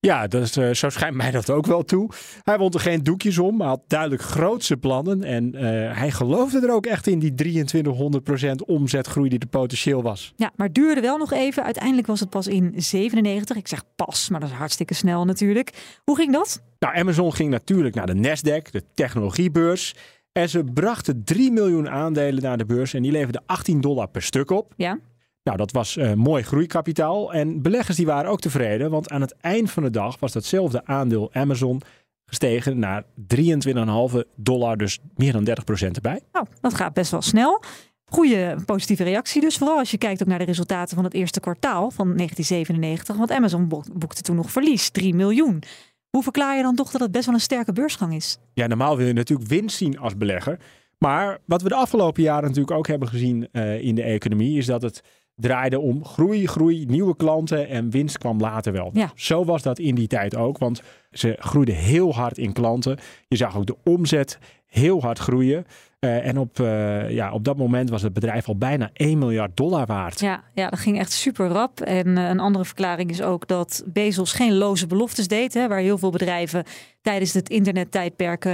Ja, 0.00 0.26
dat 0.26 0.42
is, 0.42 0.56
uh, 0.56 0.70
zo 0.70 0.88
schijnt 0.88 1.16
mij 1.16 1.30
dat 1.30 1.50
ook 1.50 1.66
wel 1.66 1.84
toe. 1.84 2.10
Hij 2.42 2.58
wond 2.58 2.74
er 2.74 2.80
geen 2.80 3.02
doekjes 3.02 3.38
om, 3.38 3.56
maar 3.56 3.68
had 3.68 3.82
duidelijk 3.86 4.22
grootse 4.22 4.76
plannen. 4.76 5.22
En 5.22 5.54
uh, 5.54 5.60
hij 5.98 6.10
geloofde 6.10 6.60
er 6.60 6.72
ook 6.72 6.86
echt 6.86 7.06
in 7.06 7.18
die 7.18 7.64
2300% 7.66 8.50
omzetgroei 8.66 9.28
die 9.28 9.38
er 9.38 9.46
potentieel 9.46 10.02
was. 10.02 10.32
Ja, 10.36 10.52
maar 10.56 10.66
het 10.66 10.74
duurde 10.74 11.00
wel 11.00 11.18
nog 11.18 11.32
even. 11.32 11.64
Uiteindelijk 11.64 12.06
was 12.06 12.20
het 12.20 12.30
pas 12.30 12.46
in 12.46 12.72
97. 12.76 13.56
Ik 13.56 13.68
zeg 13.68 13.82
pas, 13.96 14.28
maar 14.28 14.40
dat 14.40 14.48
is 14.48 14.54
hartstikke 14.56 14.94
snel 14.94 15.24
natuurlijk. 15.24 15.98
Hoe 16.04 16.16
ging 16.16 16.32
dat? 16.32 16.62
Nou, 16.78 16.96
Amazon 16.96 17.34
ging 17.34 17.50
natuurlijk 17.50 17.94
naar 17.94 18.06
de 18.06 18.14
Nasdaq, 18.14 18.70
de 18.70 18.82
technologiebeurs. 18.94 19.94
En 20.36 20.48
ze 20.48 20.64
brachten 20.64 21.24
3 21.24 21.52
miljoen 21.52 21.90
aandelen 21.90 22.42
naar 22.42 22.58
de 22.58 22.64
beurs 22.64 22.94
en 22.94 23.02
die 23.02 23.12
leverden 23.12 23.42
18 23.46 23.80
dollar 23.80 24.08
per 24.08 24.22
stuk 24.22 24.50
op. 24.50 24.72
Ja. 24.76 24.98
Nou, 25.42 25.56
dat 25.56 25.72
was 25.72 25.96
uh, 25.96 26.12
mooi 26.12 26.42
groeikapitaal. 26.42 27.32
En 27.32 27.62
beleggers 27.62 27.96
die 27.96 28.06
waren 28.06 28.30
ook 28.30 28.40
tevreden, 28.40 28.90
want 28.90 29.10
aan 29.10 29.20
het 29.20 29.34
eind 29.40 29.70
van 29.70 29.82
de 29.82 29.90
dag 29.90 30.18
was 30.18 30.32
datzelfde 30.32 30.84
aandeel 30.84 31.32
Amazon 31.32 31.82
gestegen 32.26 32.78
naar 32.78 33.04
23,5 33.04 34.18
dollar, 34.34 34.76
dus 34.76 34.98
meer 35.14 35.32
dan 35.32 35.48
30% 35.48 35.90
erbij. 35.92 36.20
Nou, 36.32 36.46
dat 36.60 36.74
gaat 36.74 36.94
best 36.94 37.10
wel 37.10 37.22
snel. 37.22 37.62
Goede 38.04 38.56
positieve 38.66 39.04
reactie 39.04 39.40
dus, 39.40 39.56
vooral 39.56 39.78
als 39.78 39.90
je 39.90 39.98
kijkt 39.98 40.22
ook 40.22 40.28
naar 40.28 40.38
de 40.38 40.44
resultaten 40.44 40.94
van 40.94 41.04
het 41.04 41.14
eerste 41.14 41.40
kwartaal 41.40 41.90
van 41.90 42.16
1997. 42.16 43.16
Want 43.16 43.30
Amazon 43.30 43.68
boekte 43.92 44.22
toen 44.22 44.36
nog 44.36 44.50
verlies, 44.50 44.90
3 44.90 45.14
miljoen. 45.14 45.62
Hoe 46.10 46.22
verklaar 46.22 46.56
je 46.56 46.62
dan 46.62 46.74
toch 46.74 46.90
dat 46.90 47.00
het 47.00 47.10
best 47.12 47.26
wel 47.26 47.34
een 47.34 47.40
sterke 47.40 47.72
beursgang 47.72 48.14
is? 48.14 48.38
Ja, 48.54 48.66
normaal 48.66 48.96
wil 48.96 49.06
je 49.06 49.12
natuurlijk 49.12 49.48
winst 49.48 49.76
zien 49.76 49.98
als 49.98 50.16
belegger. 50.16 50.58
Maar 50.98 51.38
wat 51.44 51.62
we 51.62 51.68
de 51.68 51.74
afgelopen 51.74 52.22
jaren 52.22 52.48
natuurlijk 52.48 52.76
ook 52.76 52.86
hebben 52.86 53.08
gezien 53.08 53.48
uh, 53.52 53.82
in 53.82 53.94
de 53.94 54.02
economie, 54.02 54.58
is 54.58 54.66
dat 54.66 54.82
het 54.82 55.02
draaide 55.34 55.78
om 55.78 56.04
groei, 56.04 56.46
groei, 56.46 56.84
nieuwe 56.84 57.16
klanten 57.16 57.68
en 57.68 57.90
winst 57.90 58.18
kwam 58.18 58.40
later 58.40 58.72
wel. 58.72 58.90
Ja. 58.92 59.12
Zo 59.14 59.44
was 59.44 59.62
dat 59.62 59.78
in 59.78 59.94
die 59.94 60.06
tijd 60.06 60.36
ook, 60.36 60.58
want 60.58 60.82
ze 61.10 61.36
groeiden 61.38 61.74
heel 61.74 62.14
hard 62.14 62.38
in 62.38 62.52
klanten. 62.52 62.98
Je 63.28 63.36
zag 63.36 63.56
ook 63.56 63.66
de 63.66 63.76
omzet 63.84 64.38
heel 64.66 65.00
hard 65.00 65.18
groeien. 65.18 65.64
Uh, 66.06 66.26
en 66.26 66.38
op, 66.38 66.58
uh, 66.58 67.10
ja, 67.10 67.32
op 67.32 67.44
dat 67.44 67.56
moment 67.56 67.90
was 67.90 68.02
het 68.02 68.12
bedrijf 68.12 68.48
al 68.48 68.56
bijna 68.56 68.90
1 68.92 69.18
miljard 69.18 69.56
dollar 69.56 69.86
waard. 69.86 70.20
Ja, 70.20 70.44
ja 70.54 70.68
dat 70.68 70.78
ging 70.78 70.98
echt 70.98 71.12
super 71.12 71.48
rap. 71.48 71.80
En 71.80 72.06
uh, 72.06 72.28
een 72.28 72.40
andere 72.40 72.64
verklaring 72.64 73.10
is 73.10 73.22
ook 73.22 73.46
dat 73.46 73.82
Bezos 73.86 74.32
geen 74.32 74.54
loze 74.54 74.86
beloftes 74.86 75.28
deed. 75.28 75.54
Hè, 75.54 75.68
waar 75.68 75.78
heel 75.78 75.98
veel 75.98 76.10
bedrijven 76.10 76.64
tijdens 77.02 77.32
het 77.32 77.48
internettijdperk 77.48 78.48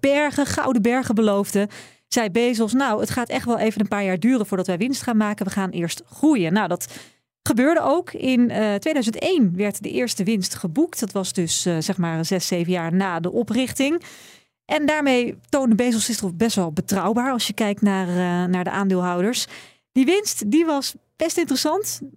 bergen, 0.00 0.46
gouden 0.46 0.82
bergen 0.82 1.14
beloofden. 1.14 1.68
zei 2.08 2.30
Bezos, 2.30 2.72
nou, 2.72 3.00
het 3.00 3.10
gaat 3.10 3.28
echt 3.28 3.46
wel 3.46 3.58
even 3.58 3.80
een 3.80 3.88
paar 3.88 4.04
jaar 4.04 4.18
duren 4.18 4.46
voordat 4.46 4.66
wij 4.66 4.78
winst 4.78 5.02
gaan 5.02 5.16
maken. 5.16 5.46
We 5.46 5.52
gaan 5.52 5.70
eerst 5.70 6.02
groeien. 6.06 6.52
Nou, 6.52 6.68
dat 6.68 6.98
gebeurde 7.42 7.80
ook. 7.82 8.12
In 8.12 8.46
2001 8.78 9.56
werd 9.56 9.82
de 9.82 9.90
eerste 9.90 10.24
winst 10.24 10.54
geboekt. 10.54 11.00
Dat 11.00 11.12
was 11.12 11.32
dus 11.32 11.62
zeg 11.62 11.96
maar 11.96 12.24
zes, 12.24 12.46
zeven 12.46 12.72
jaar 12.72 12.94
na 12.94 13.20
de 13.20 13.32
oprichting. 13.32 14.02
En 14.72 14.86
daarmee 14.86 15.38
toonde 15.48 15.74
Bezos 15.74 16.04
zich 16.04 16.16
toch 16.16 16.34
best 16.34 16.56
wel 16.56 16.72
betrouwbaar 16.72 17.32
als 17.32 17.46
je 17.46 17.52
kijkt 17.52 17.82
naar, 17.82 18.48
naar 18.48 18.64
de 18.64 18.70
aandeelhouders. 18.70 19.46
Die 19.92 20.04
winst 20.04 20.50
die 20.50 20.64
was 20.64 20.94
best 21.16 21.38
interessant. 21.38 22.00
0,01 22.02 22.08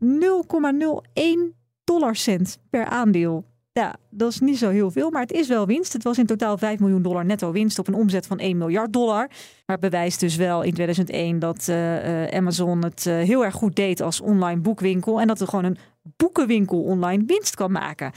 dollarcent 1.84 2.58
per 2.70 2.86
aandeel. 2.86 3.46
Ja, 3.72 3.96
dat 4.10 4.32
is 4.32 4.40
niet 4.40 4.58
zo 4.58 4.70
heel 4.70 4.92
veel, 4.92 5.10
maar 5.10 5.22
het 5.22 5.32
is 5.32 5.48
wel 5.48 5.66
winst. 5.66 5.94
Het 5.94 6.04
was 6.04 6.18
in 6.18 6.26
totaal 6.26 6.58
5 6.58 6.80
miljoen 6.80 7.02
dollar 7.02 7.26
netto 7.26 7.52
winst 7.52 7.80
op 7.80 7.88
een 7.88 7.94
omzet 7.94 8.28
van 8.28 8.40
1 8.40 8.58
miljard 8.58 8.94
dollar. 8.94 9.28
Maar 9.66 9.78
het 9.78 9.80
bewijst 9.80 10.20
dus 10.20 10.36
wel 10.36 10.62
in 10.62 10.74
2001 10.74 11.40
dat 11.40 11.68
uh, 11.70 12.26
Amazon 12.26 12.84
het 12.84 13.04
heel 13.04 13.46
erg 13.46 13.54
goed 13.54 13.76
deed 13.76 14.02
als 14.02 14.22
online 14.22 14.62
boekwinkel. 14.62 15.22
En 15.22 15.28
dat 15.28 15.40
er 15.40 15.48
gewoon 15.48 15.66
een 15.66 15.78
boekenwinkel 16.18 16.82
online 16.84 17.24
winst 17.26 17.56
kan 17.56 17.72
maken. 17.72 18.12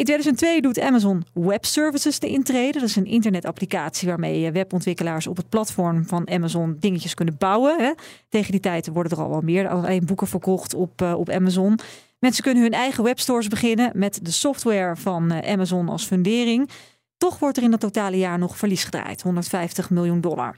In 0.00 0.06
2002 0.06 0.60
doet 0.60 0.80
Amazon 0.80 1.24
Web 1.32 1.64
Services 1.64 2.18
de 2.18 2.28
intrede. 2.28 2.78
Dat 2.78 2.88
is 2.88 2.96
een 2.96 3.06
internetapplicatie 3.06 4.08
waarmee 4.08 4.52
webontwikkelaars 4.52 5.26
op 5.26 5.36
het 5.36 5.48
platform 5.48 6.06
van 6.06 6.30
Amazon 6.30 6.76
dingetjes 6.78 7.14
kunnen 7.14 7.36
bouwen. 7.38 7.78
Hè. 7.78 7.92
Tegen 8.28 8.50
die 8.50 8.60
tijd 8.60 8.86
worden 8.86 9.12
er 9.12 9.24
al 9.24 9.30
wel 9.30 9.40
meer 9.40 9.68
alleen 9.68 10.06
boeken 10.06 10.26
verkocht 10.26 10.74
op, 10.74 11.02
uh, 11.02 11.14
op 11.18 11.30
Amazon. 11.30 11.78
Mensen 12.18 12.42
kunnen 12.42 12.62
hun 12.62 12.72
eigen 12.72 13.04
webstores 13.04 13.48
beginnen 13.48 13.90
met 13.94 14.18
de 14.22 14.30
software 14.30 14.96
van 14.96 15.32
uh, 15.32 15.38
Amazon 15.52 15.88
als 15.88 16.04
fundering. 16.04 16.70
Toch 17.16 17.38
wordt 17.38 17.56
er 17.56 17.62
in 17.62 17.72
het 17.72 17.80
totale 17.80 18.18
jaar 18.18 18.38
nog 18.38 18.56
verlies 18.56 18.84
gedraaid, 18.84 19.22
150 19.22 19.90
miljoen 19.90 20.20
dollar. 20.20 20.56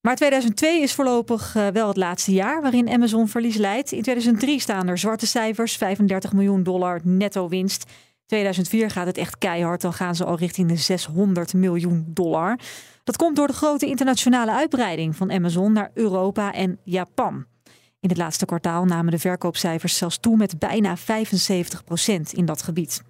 Maar 0.00 0.16
2002 0.16 0.82
is 0.82 0.94
voorlopig 0.94 1.54
uh, 1.56 1.66
wel 1.66 1.88
het 1.88 1.96
laatste 1.96 2.32
jaar 2.32 2.62
waarin 2.62 2.90
Amazon 2.90 3.28
verlies 3.28 3.56
leidt. 3.56 3.92
In 3.92 4.02
2003 4.02 4.60
staan 4.60 4.88
er 4.88 4.98
zwarte 4.98 5.26
cijfers, 5.26 5.76
35 5.76 6.32
miljoen 6.32 6.62
dollar 6.62 7.00
netto 7.02 7.48
winst. 7.48 7.86
2004 8.26 8.90
gaat 8.90 9.06
het 9.06 9.18
echt 9.18 9.38
keihard. 9.38 9.80
Dan 9.80 9.92
gaan 9.92 10.14
ze 10.14 10.24
al 10.24 10.36
richting 10.36 10.68
de 10.68 10.76
600 10.76 11.54
miljoen 11.54 12.04
dollar. 12.08 12.58
Dat 13.04 13.16
komt 13.16 13.36
door 13.36 13.46
de 13.46 13.52
grote 13.52 13.86
internationale 13.86 14.52
uitbreiding 14.52 15.16
van 15.16 15.32
Amazon 15.32 15.72
naar 15.72 15.90
Europa 15.94 16.52
en 16.52 16.78
Japan. 16.82 17.44
In 18.00 18.08
het 18.08 18.18
laatste 18.18 18.44
kwartaal 18.44 18.84
namen 18.84 19.10
de 19.12 19.18
verkoopcijfers 19.18 19.96
zelfs 19.96 20.18
toe 20.18 20.36
met 20.36 20.58
bijna 20.58 20.96
75 20.96 21.84
procent 21.84 22.32
in 22.32 22.44
dat 22.44 22.62
gebied. 22.62 23.02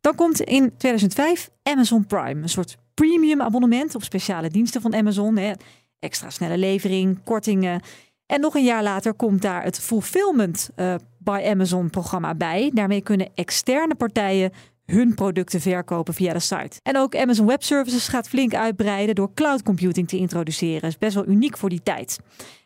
Dan 0.00 0.14
komt 0.14 0.40
in 0.40 0.76
2005 0.76 1.50
Amazon 1.62 2.06
Prime, 2.06 2.42
een 2.42 2.48
soort 2.48 2.76
premium 2.94 3.42
abonnement 3.42 3.94
op 3.94 4.02
speciale 4.02 4.48
diensten 4.48 4.80
van 4.80 4.94
Amazon. 4.94 5.36
Hè. 5.36 5.52
Extra 5.98 6.30
snelle 6.30 6.58
levering, 6.58 7.24
kortingen. 7.24 7.80
En 8.26 8.40
nog 8.40 8.54
een 8.54 8.64
jaar 8.64 8.82
later 8.82 9.14
komt 9.14 9.42
daar 9.42 9.62
het 9.62 9.80
Fulfillment 9.80 10.70
uh, 10.76 10.94
Amazon 11.38 11.90
programma 11.90 12.34
bij. 12.34 12.70
Daarmee 12.74 13.00
kunnen 13.00 13.28
externe 13.34 13.94
partijen 13.94 14.52
hun 14.86 15.14
producten 15.14 15.60
verkopen 15.60 16.14
via 16.14 16.32
de 16.32 16.38
site. 16.38 16.80
En 16.82 16.96
ook 16.96 17.16
Amazon 17.16 17.46
Web 17.46 17.62
Services 17.62 18.08
gaat 18.08 18.28
flink 18.28 18.54
uitbreiden 18.54 19.14
door 19.14 19.34
cloud 19.34 19.62
computing 19.62 20.08
te 20.08 20.16
introduceren. 20.16 20.88
Is 20.88 20.98
best 20.98 21.14
wel 21.14 21.26
uniek 21.26 21.56
voor 21.56 21.68
die 21.68 21.82
tijd. 21.82 22.18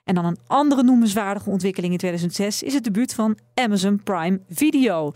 En 0.05 0.15
dan 0.15 0.25
een 0.25 0.39
andere 0.47 0.83
noemenswaardige 0.83 1.51
ontwikkeling 1.51 1.93
in 1.93 1.99
2006 1.99 2.63
is 2.63 2.75
het 2.75 2.85
debuut 2.85 3.15
van 3.15 3.39
Amazon 3.55 4.03
Prime 4.03 4.41
Video. 4.49 5.13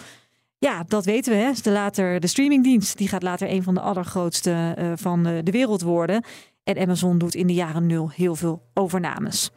Ja, 0.59 0.85
dat 0.87 1.05
weten 1.05 1.33
we. 1.33 1.39
Hè. 1.39 1.53
De, 1.63 1.71
later, 1.71 2.21
de 2.21 2.27
streamingdienst 2.27 2.99
die 2.99 3.09
gaat 3.09 3.23
later 3.23 3.51
een 3.51 3.63
van 3.63 3.75
de 3.75 3.81
allergrootste 3.81 4.75
uh, 4.79 4.93
van 4.95 5.23
de, 5.23 5.41
de 5.43 5.51
wereld 5.51 5.83
worden. 5.83 6.25
En 6.65 6.79
Amazon 6.79 7.19
doet 7.19 7.35
in 7.35 7.47
de 7.47 7.55
jaren 7.55 7.87
nul 7.87 8.11
heel 8.11 8.35
veel 8.35 8.63
overnames. 8.75 9.51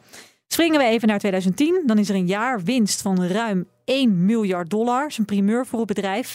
Springen 0.46 0.78
we 0.78 0.84
even 0.84 1.08
naar 1.08 1.18
2010, 1.18 1.82
dan 1.86 1.98
is 1.98 2.08
er 2.08 2.14
een 2.14 2.26
jaar 2.26 2.62
winst 2.62 3.02
van 3.02 3.24
ruim 3.24 3.66
1 3.84 4.24
miljard 4.24 4.70
dollar. 4.70 5.06
Is 5.06 5.18
een 5.18 5.24
primeur 5.24 5.66
voor 5.66 5.78
het 5.78 5.88
bedrijf. 5.88 6.32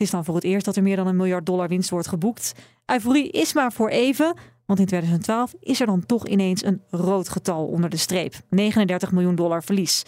is 0.00 0.10
dan 0.10 0.24
voor 0.24 0.34
het 0.34 0.44
eerst 0.44 0.64
dat 0.64 0.76
er 0.76 0.82
meer 0.82 0.96
dan 0.96 1.06
een 1.06 1.16
miljard 1.16 1.46
dollar 1.46 1.68
winst 1.68 1.90
wordt 1.90 2.08
geboekt. 2.08 2.52
Euforie 2.86 3.30
is 3.30 3.52
maar 3.52 3.72
voor 3.72 3.88
even, 3.88 4.34
want 4.66 4.78
in 4.78 4.86
2012 4.86 5.54
is 5.60 5.80
er 5.80 5.86
dan 5.86 6.06
toch 6.06 6.26
ineens 6.26 6.64
een 6.64 6.82
rood 6.90 7.28
getal 7.28 7.66
onder 7.66 7.90
de 7.90 7.96
streep. 7.96 8.34
39 8.48 9.12
miljoen 9.12 9.34
dollar 9.34 9.62
verlies. 9.62 10.02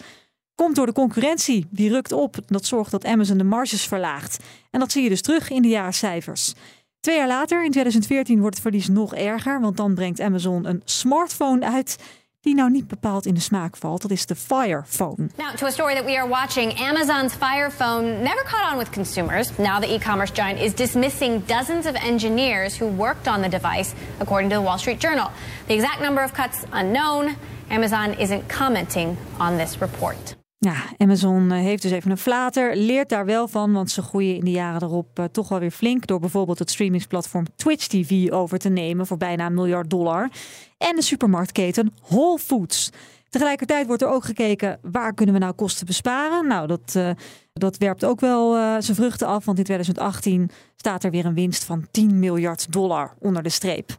Komt 0.55 0.75
door 0.75 0.85
de 0.85 0.93
concurrentie, 0.93 1.67
die 1.69 1.89
rukt 1.89 2.11
op. 2.11 2.35
Dat 2.45 2.65
zorgt 2.65 2.91
dat 2.91 3.05
Amazon 3.05 3.37
de 3.37 3.43
marges 3.43 3.87
verlaagt. 3.87 4.43
En 4.71 4.79
dat 4.79 4.91
zie 4.91 5.03
je 5.03 5.09
dus 5.09 5.21
terug 5.21 5.49
in 5.49 5.61
de 5.61 5.67
jaarcijfers. 5.67 6.53
Twee 6.99 7.17
jaar 7.17 7.27
later, 7.27 7.63
in 7.63 7.71
2014, 7.71 8.39
wordt 8.39 8.55
het 8.55 8.63
verlies 8.63 8.87
nog 8.87 9.15
erger, 9.15 9.61
want 9.61 9.77
dan 9.77 9.95
brengt 9.95 10.19
Amazon 10.19 10.65
een 10.65 10.81
smartphone 10.85 11.65
uit 11.65 11.97
die 12.43 12.55
nou 12.55 12.69
niet 12.69 12.87
bepaald 12.87 13.25
in 13.25 13.33
de 13.33 13.39
smaak 13.39 13.77
valt. 13.77 14.01
Dat 14.01 14.11
is 14.11 14.25
de 14.25 14.35
Fire 14.35 14.83
Phone. 14.87 15.29
Now 15.37 15.55
to 15.55 15.65
a 15.65 15.71
story 15.71 15.93
that 15.93 16.05
we 16.05 16.17
are 16.17 16.27
watching. 16.27 16.79
Amazon's 16.79 17.33
Fire 17.33 17.71
Phone 17.71 18.21
never 18.21 18.43
caught 18.43 18.71
on 18.71 18.77
with 18.77 18.89
consumers. 18.91 19.57
Now 19.57 19.79
the 19.79 19.93
e-commerce 19.93 20.31
giant 20.33 20.59
is 20.59 20.73
dismissing 20.73 21.43
dozens 21.45 21.85
of 21.85 21.95
engineers 21.95 22.81
who 22.81 22.87
worked 22.87 23.27
on 23.27 23.41
the 23.41 23.49
device, 23.49 23.95
according 24.19 24.49
to 24.49 24.55
the 24.55 24.61
Wall 24.61 24.77
Street 24.77 24.99
Journal. 24.99 25.31
The 25.67 25.73
exact 25.73 26.01
number 26.01 26.23
of 26.23 26.33
cuts 26.33 26.65
unknown. 26.71 27.35
Amazon 27.69 28.13
isn't 28.19 28.49
commenting 28.49 29.17
on 29.39 29.57
this 29.57 29.81
report. 29.81 30.42
Ja, 30.63 30.83
Amazon 30.97 31.51
eh, 31.51 31.57
heeft 31.57 31.81
dus 31.81 31.91
even 31.91 32.11
een 32.11 32.17
flater, 32.17 32.75
leert 32.75 33.09
daar 33.09 33.25
wel 33.25 33.47
van, 33.47 33.71
want 33.71 33.91
ze 33.91 34.01
groeien 34.01 34.35
in 34.35 34.45
de 34.45 34.51
jaren 34.51 34.83
erop 34.83 35.19
uh, 35.19 35.25
toch 35.25 35.49
wel 35.49 35.59
weer 35.59 35.71
flink 35.71 36.07
door 36.07 36.19
bijvoorbeeld 36.19 36.59
het 36.59 36.69
streamingsplatform 36.69 37.45
Twitch 37.55 37.87
TV 37.87 38.31
over 38.31 38.57
te 38.57 38.69
nemen 38.69 39.07
voor 39.07 39.17
bijna 39.17 39.45
een 39.45 39.53
miljard 39.53 39.89
dollar. 39.89 40.29
En 40.77 40.95
de 40.95 41.01
supermarktketen 41.01 41.93
Whole 42.07 42.39
Foods. 42.39 42.89
Tegelijkertijd 43.29 43.87
wordt 43.87 44.01
er 44.01 44.07
ook 44.07 44.23
gekeken 44.23 44.79
waar 44.81 45.13
kunnen 45.13 45.35
we 45.35 45.41
nou 45.41 45.53
kosten 45.53 45.85
besparen. 45.85 46.47
Nou, 46.47 46.67
dat, 46.67 46.93
uh, 46.97 47.09
dat 47.53 47.77
werpt 47.77 48.05
ook 48.05 48.19
wel 48.19 48.51
zijn 48.81 48.97
vruchten 48.97 49.27
af, 49.27 49.45
want 49.45 49.57
in 49.57 49.63
2018 49.63 50.49
staat 50.75 51.03
er 51.03 51.11
weer 51.11 51.25
een 51.25 51.33
winst 51.33 51.63
van 51.63 51.87
10 51.91 52.19
miljard 52.19 52.71
dollar 52.71 53.13
onder 53.19 53.43
de 53.43 53.49
streep. 53.49 53.97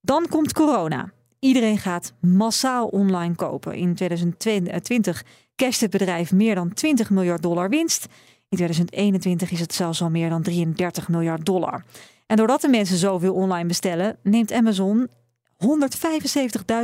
Dan 0.00 0.26
komt 0.28 0.52
corona. 0.52 1.12
Iedereen 1.38 1.78
gaat 1.78 2.12
massaal 2.20 2.86
online 2.86 3.34
kopen. 3.34 3.74
In 3.74 3.94
2020 3.94 5.22
het 5.62 5.90
bedrijf 5.90 6.32
meer 6.32 6.54
dan 6.54 6.72
20 6.72 7.10
miljard 7.10 7.42
dollar 7.42 7.68
winst. 7.68 8.06
In 8.48 8.56
2021 8.56 9.50
is 9.50 9.60
het 9.60 9.74
zelfs 9.74 10.02
al 10.02 10.10
meer 10.10 10.28
dan 10.28 10.42
33 10.42 11.08
miljard 11.08 11.44
dollar. 11.44 11.84
En 12.26 12.36
doordat 12.36 12.60
de 12.60 12.68
mensen 12.68 12.96
zoveel 12.96 13.34
online 13.34 13.68
bestellen, 13.68 14.16
neemt 14.22 14.52
Amazon 14.52 15.08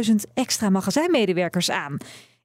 175.000 0.08 0.14
extra 0.34 0.70
magazijnmedewerkers 0.70 1.70
aan 1.70 1.96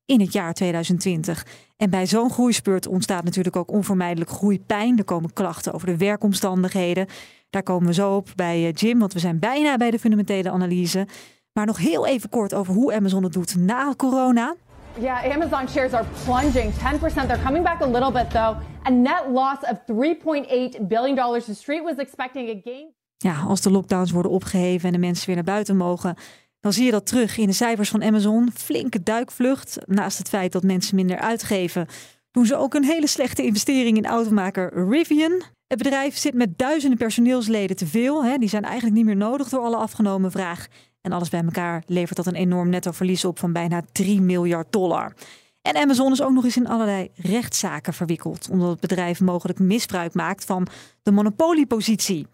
in 0.06 0.20
het 0.20 0.34
jaar 0.34 0.54
2020. 0.54 1.46
En 1.78 1.90
bij 1.90 2.08
zo'n 2.08 2.32
groeispurt 2.32 2.88
ontstaat 2.88 3.24
natuurlijk 3.24 3.56
ook 3.56 3.72
onvermijdelijk 3.72 4.32
groeipijn. 4.32 4.98
Er 4.98 5.04
komen 5.04 5.34
klachten 5.34 5.74
over 5.74 5.88
de 5.88 5.98
werkomstandigheden. 5.98 7.08
Daar 7.50 7.64
komen 7.64 7.88
we 7.88 7.94
zo 7.94 8.16
op 8.16 8.30
bij 8.36 8.68
eh, 8.68 8.74
Jim, 8.74 9.00
want 9.00 9.14
we 9.14 9.20
zijn 9.20 9.40
bijna 9.40 9.78
bij 9.78 9.92
de 9.92 10.00
fundamentele 10.00 10.52
analyse. 10.52 11.08
Maar 11.54 11.66
nog 11.66 11.78
heel 11.78 12.06
even 12.06 12.30
kort 12.30 12.54
over 12.54 12.74
hoe 12.74 12.94
Amazon 12.94 13.24
het 13.24 13.34
doet 13.34 13.56
na 13.56 13.94
corona. 13.98 14.56
Yeah, 15.00 15.34
Amazon 15.34 15.68
shares 15.68 15.94
are 15.94 16.06
plunging 16.26 16.72
10%. 16.74 17.28
They're 17.28 17.44
coming 17.44 17.64
back 17.64 17.82
a 17.82 17.86
little 17.86 18.12
bit 18.12 18.30
though. 18.30 18.58
A 18.86 18.90
net 18.90 19.30
loss 19.32 19.58
of 19.62 19.78
3.8 19.86 20.88
billion 20.88 21.16
dollars. 21.16 21.46
The 21.46 21.54
street 21.54 21.84
was 21.84 21.98
expecting 21.98 22.50
a 22.50 22.62
gain. 22.64 22.94
Ja, 23.18 23.42
als 23.48 23.62
de 23.62 23.72
lockdowns 23.72 24.12
worden 24.12 24.32
opgeheven 24.32 24.88
en 24.88 24.94
de 24.94 25.00
mensen 25.00 25.26
weer 25.26 25.36
naar 25.36 25.44
buiten 25.44 25.78
mogen, 25.78 26.16
dan 26.60 26.74
zie 26.74 26.86
je 26.86 26.92
dat 26.92 27.06
terug 27.06 27.38
in 27.38 27.48
de 27.48 27.54
cijfers 27.54 27.90
van 27.90 28.04
Amazon. 28.04 28.52
Flinke 28.54 29.04
duikvlucht. 29.04 29.78
Naast 29.86 30.18
het 30.18 30.30
feit 30.30 30.52
dat 30.52 30.64
mensen 30.64 30.96
minder 30.96 31.18
uitgeven, 31.18 31.88
doen 32.32 32.46
ze 32.46 32.56
ook 32.56 32.74
een 32.74 32.84
hele 32.84 33.08
slechte 33.08 33.44
investering 33.44 33.98
in 33.98 34.06
automaker 34.06 34.90
Rivian. 34.90 35.42
Het 35.68 35.78
bedrijf 35.78 36.18
zit 36.18 36.34
met 36.34 36.58
duizenden 36.58 36.98
personeelsleden 36.98 37.76
te 37.76 37.88
veel. 37.88 38.40
Die 38.40 38.50
zijn 38.50 38.64
eigenlijk 38.64 38.96
niet 38.96 39.06
meer 39.06 39.16
nodig 39.16 39.50
door 39.50 39.62
alle 39.62 39.76
afgenomen 39.76 40.32
vraag. 40.32 40.68
En 41.04 41.12
alles 41.12 41.30
bij 41.30 41.44
elkaar 41.44 41.84
levert 41.88 42.18
dat 42.18 42.26
een 42.26 42.36
enorm 42.36 42.70
netto 42.70 42.92
verlies 42.92 43.26
op 43.26 43.40
van 43.40 43.54
bijna 43.54 43.82
3 43.92 44.22
miljard 44.22 44.72
dollar. 44.72 45.14
En 45.62 45.76
Amazon 45.76 46.12
is 46.12 46.22
ook 46.22 46.32
nog 46.32 46.44
eens 46.44 46.58
in 46.58 46.68
allerlei 46.68 47.10
rechtszaken 47.16 47.94
verwikkeld, 47.94 48.50
omdat 48.52 48.70
het 48.70 48.80
bedrijf 48.80 49.22
mogelijk 49.22 49.60
misbruik 49.60 50.14
maakt 50.14 50.46
van 50.46 50.68
de 51.04 51.12
monopoliepositie. 51.12 52.28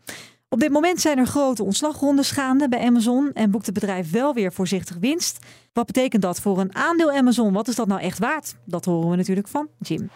Op 0.50 0.60
dit 0.60 0.72
moment 0.72 1.02
zijn 1.02 1.18
er 1.18 1.26
grote 1.26 1.64
ontslagrondes 1.64 2.32
gaande 2.32 2.70
bij 2.70 2.86
Amazon 2.86 3.32
en 3.34 3.52
boekt 3.52 3.66
het 3.66 3.74
bedrijf 3.74 4.12
wel 4.12 4.34
weer 4.34 4.54
voorzichtig 4.54 4.98
winst. 5.00 5.46
Wat 5.74 5.86
betekent 5.86 6.22
dat 6.22 6.40
voor 6.40 6.60
een 6.60 6.76
aandeel 6.76 7.12
Amazon? 7.12 7.54
Wat 7.54 7.68
is 7.68 7.76
dat 7.76 7.88
nou 7.88 8.02
echt 8.02 8.20
waard? 8.20 8.56
Dat 8.66 8.86
horen 8.86 9.10
we 9.10 9.16
natuurlijk 9.16 9.48
van 9.48 9.68
Jim. 9.80 10.10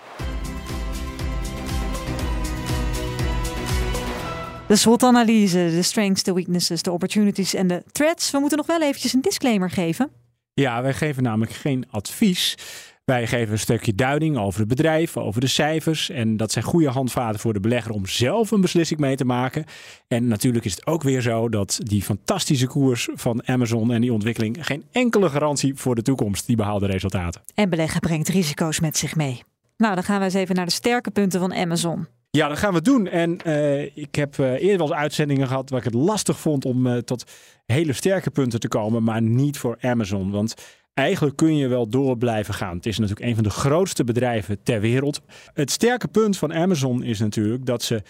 De 4.74 4.80
SWOT-analyse, 4.80 5.58
de 5.58 5.82
strengths, 5.82 6.24
de 6.24 6.34
weaknesses, 6.34 6.82
de 6.82 6.92
opportunities 6.92 7.54
en 7.54 7.68
de 7.68 7.84
threats. 7.92 8.32
We 8.32 8.40
moeten 8.40 8.58
nog 8.58 8.68
wel 8.68 8.82
eventjes 8.82 9.14
een 9.14 9.22
disclaimer 9.22 9.70
geven. 9.70 10.10
Ja, 10.54 10.82
wij 10.82 10.94
geven 10.94 11.24
namelijk 11.24 11.52
geen 11.52 11.86
advies. 11.90 12.58
Wij 13.06 13.28
geven 13.28 13.52
een 13.52 13.60
stukje 13.60 13.96
duiding 13.96 14.38
over 14.38 14.60
het 14.60 14.70
bedrijf, 14.70 15.18
over 15.18 15.42
de 15.42 15.48
cijfers. 15.48 16.10
En 16.10 16.38
dat 16.38 16.52
zijn 16.52 16.66
goede 16.66 16.90
handvaten 16.90 17.40
voor 17.40 17.54
de 17.54 17.60
belegger 17.60 17.92
om 17.92 18.06
zelf 18.06 18.52
een 18.52 18.62
beslissing 18.62 19.00
mee 19.00 19.16
te 19.16 19.26
maken. 19.26 19.66
En 20.08 20.28
natuurlijk 20.28 20.66
is 20.66 20.76
het 20.76 20.88
ook 20.88 21.04
weer 21.04 21.22
zo 21.22 21.50
dat 21.50 21.80
die 21.84 22.02
fantastische 22.02 22.68
koers 22.68 23.10
van 23.14 23.48
Amazon 23.48 23.92
en 23.92 24.02
die 24.02 24.14
ontwikkeling 24.14 24.66
geen 24.66 24.84
enkele 24.92 25.30
garantie 25.30 25.76
voor 25.76 25.96
de 25.96 26.02
toekomst, 26.02 26.48
die 26.48 26.56
behaalde 26.56 26.86
resultaten. 26.86 27.42
En 27.56 27.70
beleggen 27.70 28.00
brengt 28.00 28.30
risico's 28.30 28.80
met 28.80 28.98
zich 28.98 29.16
mee. 29.16 29.44
Nou, 29.78 29.96
dan 29.96 30.04
gaan 30.04 30.20
we 30.20 30.26
eens 30.26 30.34
even 30.34 30.56
naar 30.56 30.66
de 30.66 30.72
sterke 30.72 31.12
punten 31.12 31.40
van 31.40 31.54
Amazon. 31.54 32.08
Ja, 32.38 32.48
dat 32.48 32.58
gaan 32.58 32.74
we 32.74 32.82
doen. 32.82 33.08
En 33.08 33.40
uh, 33.48 33.82
ik 33.98 34.16
heb 34.16 34.38
uh, 34.38 34.52
eerder 34.52 34.78
wel 34.78 34.88
eens 34.88 34.98
uitzendingen 34.98 35.48
gehad 35.48 35.70
waar 35.70 35.80
ik 35.80 35.86
het 35.86 35.94
lastig 35.94 36.40
vond 36.40 36.66
om 36.66 36.88
uh, 36.88 36.98
tot 36.98 37.32
hele 37.66 37.94
sterke 37.94 38.30
punten 38.30 38.60
te 38.60 38.68
komen, 38.68 39.04
maar 39.04 39.22
niet 39.22 39.58
voor 39.58 39.78
Amazon. 39.82 40.32
Want 40.32 40.54
eigenlijk 40.94 41.36
kun 41.36 41.58
je 41.58 41.68
wel 41.68 41.90
door 41.90 42.18
blijven 42.18 42.54
gaan. 42.54 42.76
Het 42.76 42.86
is 42.86 42.98
natuurlijk 42.98 43.28
een 43.28 43.36
van 43.36 43.44
de 43.44 43.50
grootste 43.50 44.04
bedrijven 44.04 44.64
ter 44.64 44.82
wereld. 44.82 45.22
Het 45.54 45.72
sterke 45.72 46.08
punt 46.08 46.38
van 46.38 46.54
Amazon 46.54 47.04
is 47.04 47.20
natuurlijk 47.20 47.66
dat 47.66 47.84
ze 47.84 48.02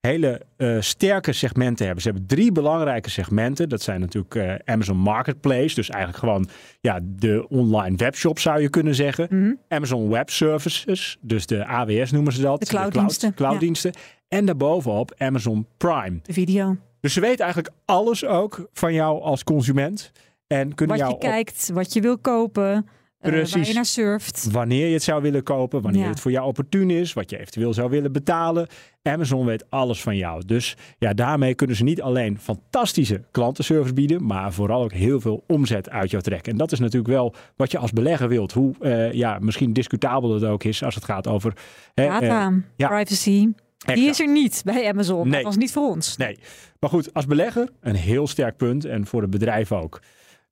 hele 0.00 0.40
uh, 0.56 0.80
sterke 0.80 1.32
segmenten 1.32 1.84
hebben. 1.84 2.02
Ze 2.02 2.10
hebben 2.10 2.28
drie 2.28 2.52
belangrijke 2.52 3.10
segmenten. 3.10 3.68
Dat 3.68 3.82
zijn 3.82 4.00
natuurlijk 4.00 4.34
uh, 4.34 4.54
Amazon 4.64 4.96
Marketplace, 4.96 5.74
dus 5.74 5.88
eigenlijk 5.88 6.24
gewoon 6.24 6.48
ja, 6.80 7.00
de 7.02 7.46
online 7.48 7.96
webshop 7.96 8.38
zou 8.38 8.60
je 8.60 8.70
kunnen 8.70 8.94
zeggen. 8.94 9.26
Mhm. 9.30 9.36
Mm 9.36 9.44
-hmm. 9.44 9.58
Amazon 9.68 10.08
Web 10.08 10.30
Services, 10.30 11.18
dus 11.20 11.46
de 11.46 11.66
AWS 11.66 12.10
noemen 12.10 12.32
ze 12.32 12.40
dat. 12.40 12.60
De 12.60 12.66
clouddiensten. 12.66 13.28
De 13.28 13.34
cloud, 13.34 13.48
clouddiensten. 13.50 13.92
Ja. 13.94 14.00
En 14.38 14.44
daarbovenop 14.44 15.14
Amazon 15.18 15.66
Prime. 15.76 16.18
De 16.22 16.32
video. 16.32 16.76
Dus 17.00 17.12
ze 17.12 17.20
weten 17.20 17.44
eigenlijk 17.44 17.74
alles 17.84 18.24
ook 18.24 18.68
van 18.72 18.94
jou 18.94 19.22
als 19.22 19.44
consument. 19.44 20.12
En 20.46 20.74
kunnen 20.74 20.96
wat 20.96 21.06
jou 21.06 21.20
je 21.20 21.28
kijkt, 21.28 21.70
wat 21.72 21.92
je 21.92 22.00
wil 22.00 22.18
kopen. 22.18 22.86
Precies. 23.20 23.54
Waar 23.54 23.66
je 23.66 23.72
naar 23.74 23.84
surft. 23.84 24.48
Wanneer 24.50 24.86
je 24.86 24.92
het 24.92 25.02
zou 25.02 25.22
willen 25.22 25.42
kopen, 25.42 25.82
wanneer 25.82 26.02
Ja. 26.02 26.08
het 26.08 26.20
voor 26.20 26.30
jou 26.30 26.46
opportun 26.46 26.90
is, 26.90 27.12
wat 27.12 27.30
je 27.30 27.38
eventueel 27.38 27.72
zou 27.74 27.90
willen 27.90 28.12
betalen. 28.12 28.66
Amazon 29.02 29.46
weet 29.46 29.70
alles 29.70 30.02
van 30.02 30.16
jou. 30.16 30.42
Dus 30.46 30.76
ja, 30.98 31.12
daarmee 31.14 31.54
kunnen 31.54 31.76
ze 31.76 31.84
niet 31.84 32.02
alleen 32.02 32.38
fantastische 32.38 33.22
klantenservice 33.30 33.94
bieden, 33.94 34.26
maar 34.26 34.52
vooral 34.52 34.82
ook 34.82 34.92
heel 34.92 35.20
veel 35.20 35.44
omzet 35.46 35.90
uit 35.90 36.10
jou 36.10 36.22
trekken. 36.22 36.52
En 36.52 36.58
dat 36.58 36.72
is 36.72 36.78
natuurlijk 36.78 37.12
wel 37.12 37.34
wat 37.56 37.70
je 37.70 37.78
als 37.78 37.92
belegger 37.92 38.28
wilt. 38.28 38.52
Hoe 38.52 38.74
eh, 38.80 39.12
ja, 39.12 39.38
misschien 39.40 39.72
discutabel 39.72 40.34
het 40.34 40.44
ook 40.44 40.64
is 40.64 40.82
als 40.82 40.94
het 40.94 41.04
gaat 41.04 41.26
over 41.26 41.52
hè, 41.94 42.06
Data, 42.06 42.46
eh, 42.48 42.54
ja. 42.76 42.88
privacy. 42.88 43.48
Die 43.94 44.08
is 44.08 44.20
er 44.20 44.28
niet 44.32 44.62
bij 44.64 44.88
Amazon. 44.88 45.22
Nee. 45.22 45.32
Dat 45.32 45.42
was 45.42 45.56
niet 45.56 45.72
voor 45.72 45.88
ons. 45.88 46.16
Nee. 46.16 46.38
Maar 46.80 46.90
goed, 46.90 47.14
als 47.14 47.26
belegger 47.26 47.68
een 47.80 47.94
heel 47.94 48.26
sterk 48.26 48.56
punt 48.56 48.84
en 48.84 49.06
voor 49.06 49.20
het 49.22 49.30
bedrijf 49.30 49.72
ook. 49.72 50.00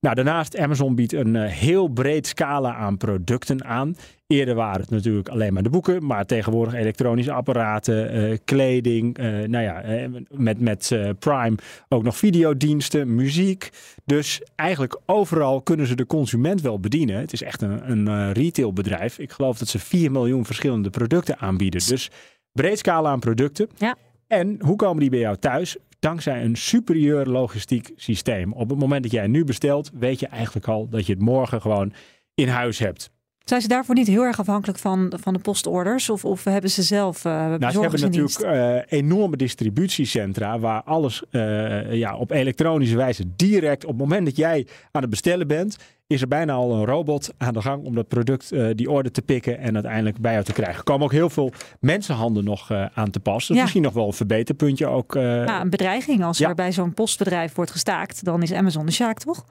Nou, 0.00 0.14
daarnaast, 0.14 0.59
Amazon 0.59 0.95
biedt 0.95 1.12
een 1.12 1.35
uh, 1.35 1.47
heel 1.47 1.88
breed 1.88 2.26
scala 2.26 2.75
aan 2.75 2.97
producten 2.97 3.64
aan. 3.64 3.97
Eerder 4.26 4.55
waren 4.55 4.81
het 4.81 4.90
natuurlijk 4.90 5.28
alleen 5.28 5.52
maar 5.52 5.62
de 5.62 5.71
boeken, 5.71 6.07
maar 6.07 6.26
tegenwoordig 6.26 6.75
elektronische 6.75 7.33
apparaten, 7.33 8.17
uh, 8.17 8.37
kleding, 8.45 9.19
uh, 9.19 9.49
nou 9.49 9.64
ja, 9.64 10.09
met, 10.31 10.61
met 10.61 10.97
Prime 11.19 11.55
ook 11.88 12.02
nog 12.02 12.17
videodiensten, 12.17 13.14
muziek. 13.14 13.71
Dus 14.05 14.43
eigenlijk 14.55 15.00
overal 15.07 15.62
kunnen 15.62 15.87
ze 15.87 15.97
de 15.97 16.07
consument 16.07 16.61
wel 16.61 16.81
bedienen. 16.81 17.21
Het 17.21 17.33
is 17.33 17.43
echt 17.43 17.62
een, 17.62 17.90
een 17.90 18.33
retailbedrijf. 18.33 19.19
Ik 19.19 19.31
geloof 19.31 19.59
dat 19.59 19.69
ze 19.69 19.78
4 19.78 20.11
miljoen 20.11 20.45
verschillende 20.45 20.90
producten 20.90 21.38
aanbieden. 21.38 21.83
Dus 21.87 22.11
breed 22.52 22.78
scala 22.78 23.11
aan 23.11 23.21
producten. 23.21 23.69
Ja. 23.76 23.97
En 24.26 24.57
hoe 24.61 24.76
komen 24.76 25.00
die 25.00 25.11
bij 25.11 25.19
jou 25.19 25.37
thuis? 25.37 25.76
Dankzij 25.99 26.45
een 26.45 26.57
superieur 26.57 27.26
logistiek 27.26 27.93
systeem. 27.97 28.52
Op 28.52 28.71
het 28.71 28.78
moment 28.78 29.02
dat 29.02 29.12
jij 29.12 29.26
nu 29.26 29.45
bestelt, 29.45 29.90
weet 29.95 30.21
je 30.21 30.26
eigenlijk 30.26 30.69
al 30.69 30.88
dat 30.88 31.07
je 31.07 31.12
het 31.12 31.23
morgen 31.23 31.61
gewoon 31.61 31.93
in 32.35 32.49
huis 32.49 32.78
hebt. 32.78 33.11
Zijn 33.49 33.61
ze 33.61 33.69
daarvoor 33.69 33.95
niet 33.95 34.07
heel 34.07 34.23
erg 34.23 34.38
afhankelijk 34.40 34.78
van, 34.78 35.12
van 35.21 35.33
de 35.33 35.38
postorders? 35.38 36.11
Of, 36.11 36.25
of 36.25 36.45
hebben 36.45 36.71
ze 36.71 36.83
zelf 36.83 37.25
uh, 37.25 37.33
nou, 37.33 37.73
ze 37.73 37.81
hebben 37.81 38.00
natuurlijk 38.00 38.40
uh, 38.40 38.99
enorme 38.99 39.37
distributiecentra 39.37 40.59
waar 40.59 40.83
alles 40.83 41.23
uh, 41.31 41.93
ja, 41.95 42.17
op 42.17 42.31
elektronische 42.31 42.97
wijze 42.97 43.25
direct 43.37 43.85
op 43.85 43.90
het 43.90 43.99
moment 43.99 44.26
dat 44.26 44.37
jij 44.37 44.67
aan 44.90 45.00
het 45.00 45.11
bestellen 45.11 45.47
bent, 45.47 45.76
is 46.07 46.21
er 46.21 46.28
bijna 46.28 46.52
al 46.52 46.73
een 46.75 46.85
robot 46.85 47.35
aan 47.38 47.52
de 47.52 47.61
gang 47.62 47.85
om 47.85 47.95
dat 47.95 48.09
product, 48.09 48.52
uh, 48.52 48.69
die 48.75 48.90
order 48.90 49.12
te 49.12 49.23
pikken 49.23 49.59
en 49.59 49.75
uiteindelijk 49.75 50.19
bij 50.21 50.33
jou 50.33 50.45
te 50.45 50.52
krijgen. 50.52 50.76
Er 50.76 50.83
komen 50.85 51.05
ook 51.05 51.12
heel 51.12 51.31
veel 51.31 51.52
mensenhanden 51.81 52.45
nog 52.45 52.71
uh, 52.71 52.87
aan 52.95 53.11
te 53.11 53.21
pas. 53.21 53.47
Dus 53.47 53.57
Ja. 53.57 53.62
misschien 53.62 53.83
nog 53.83 53.93
wel 53.93 54.07
een 54.07 54.12
verbeterpuntje 54.12 54.87
ook. 54.87 55.15
uh, 55.15 55.23
Ja, 55.23 55.61
een 55.61 55.71
bedreiging. 55.71 56.25
Als 56.25 56.39
Ja. 56.39 56.49
er 56.49 56.54
bij 56.54 56.73
zo'n 56.73 56.95
postbedrijf 56.95 57.54
wordt 57.54 57.71
gestaakt, 57.71 58.25
dan 58.25 58.43
is 58.43 58.52
Amazon 58.52 58.87
de 58.87 58.93
sjaak, 58.93 59.19
toch? 59.19 59.45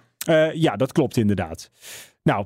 Ja, 0.54 0.76
dat 0.76 0.92
klopt 0.92 1.18
inderdaad. 1.18 1.70
Nou, 2.24 2.46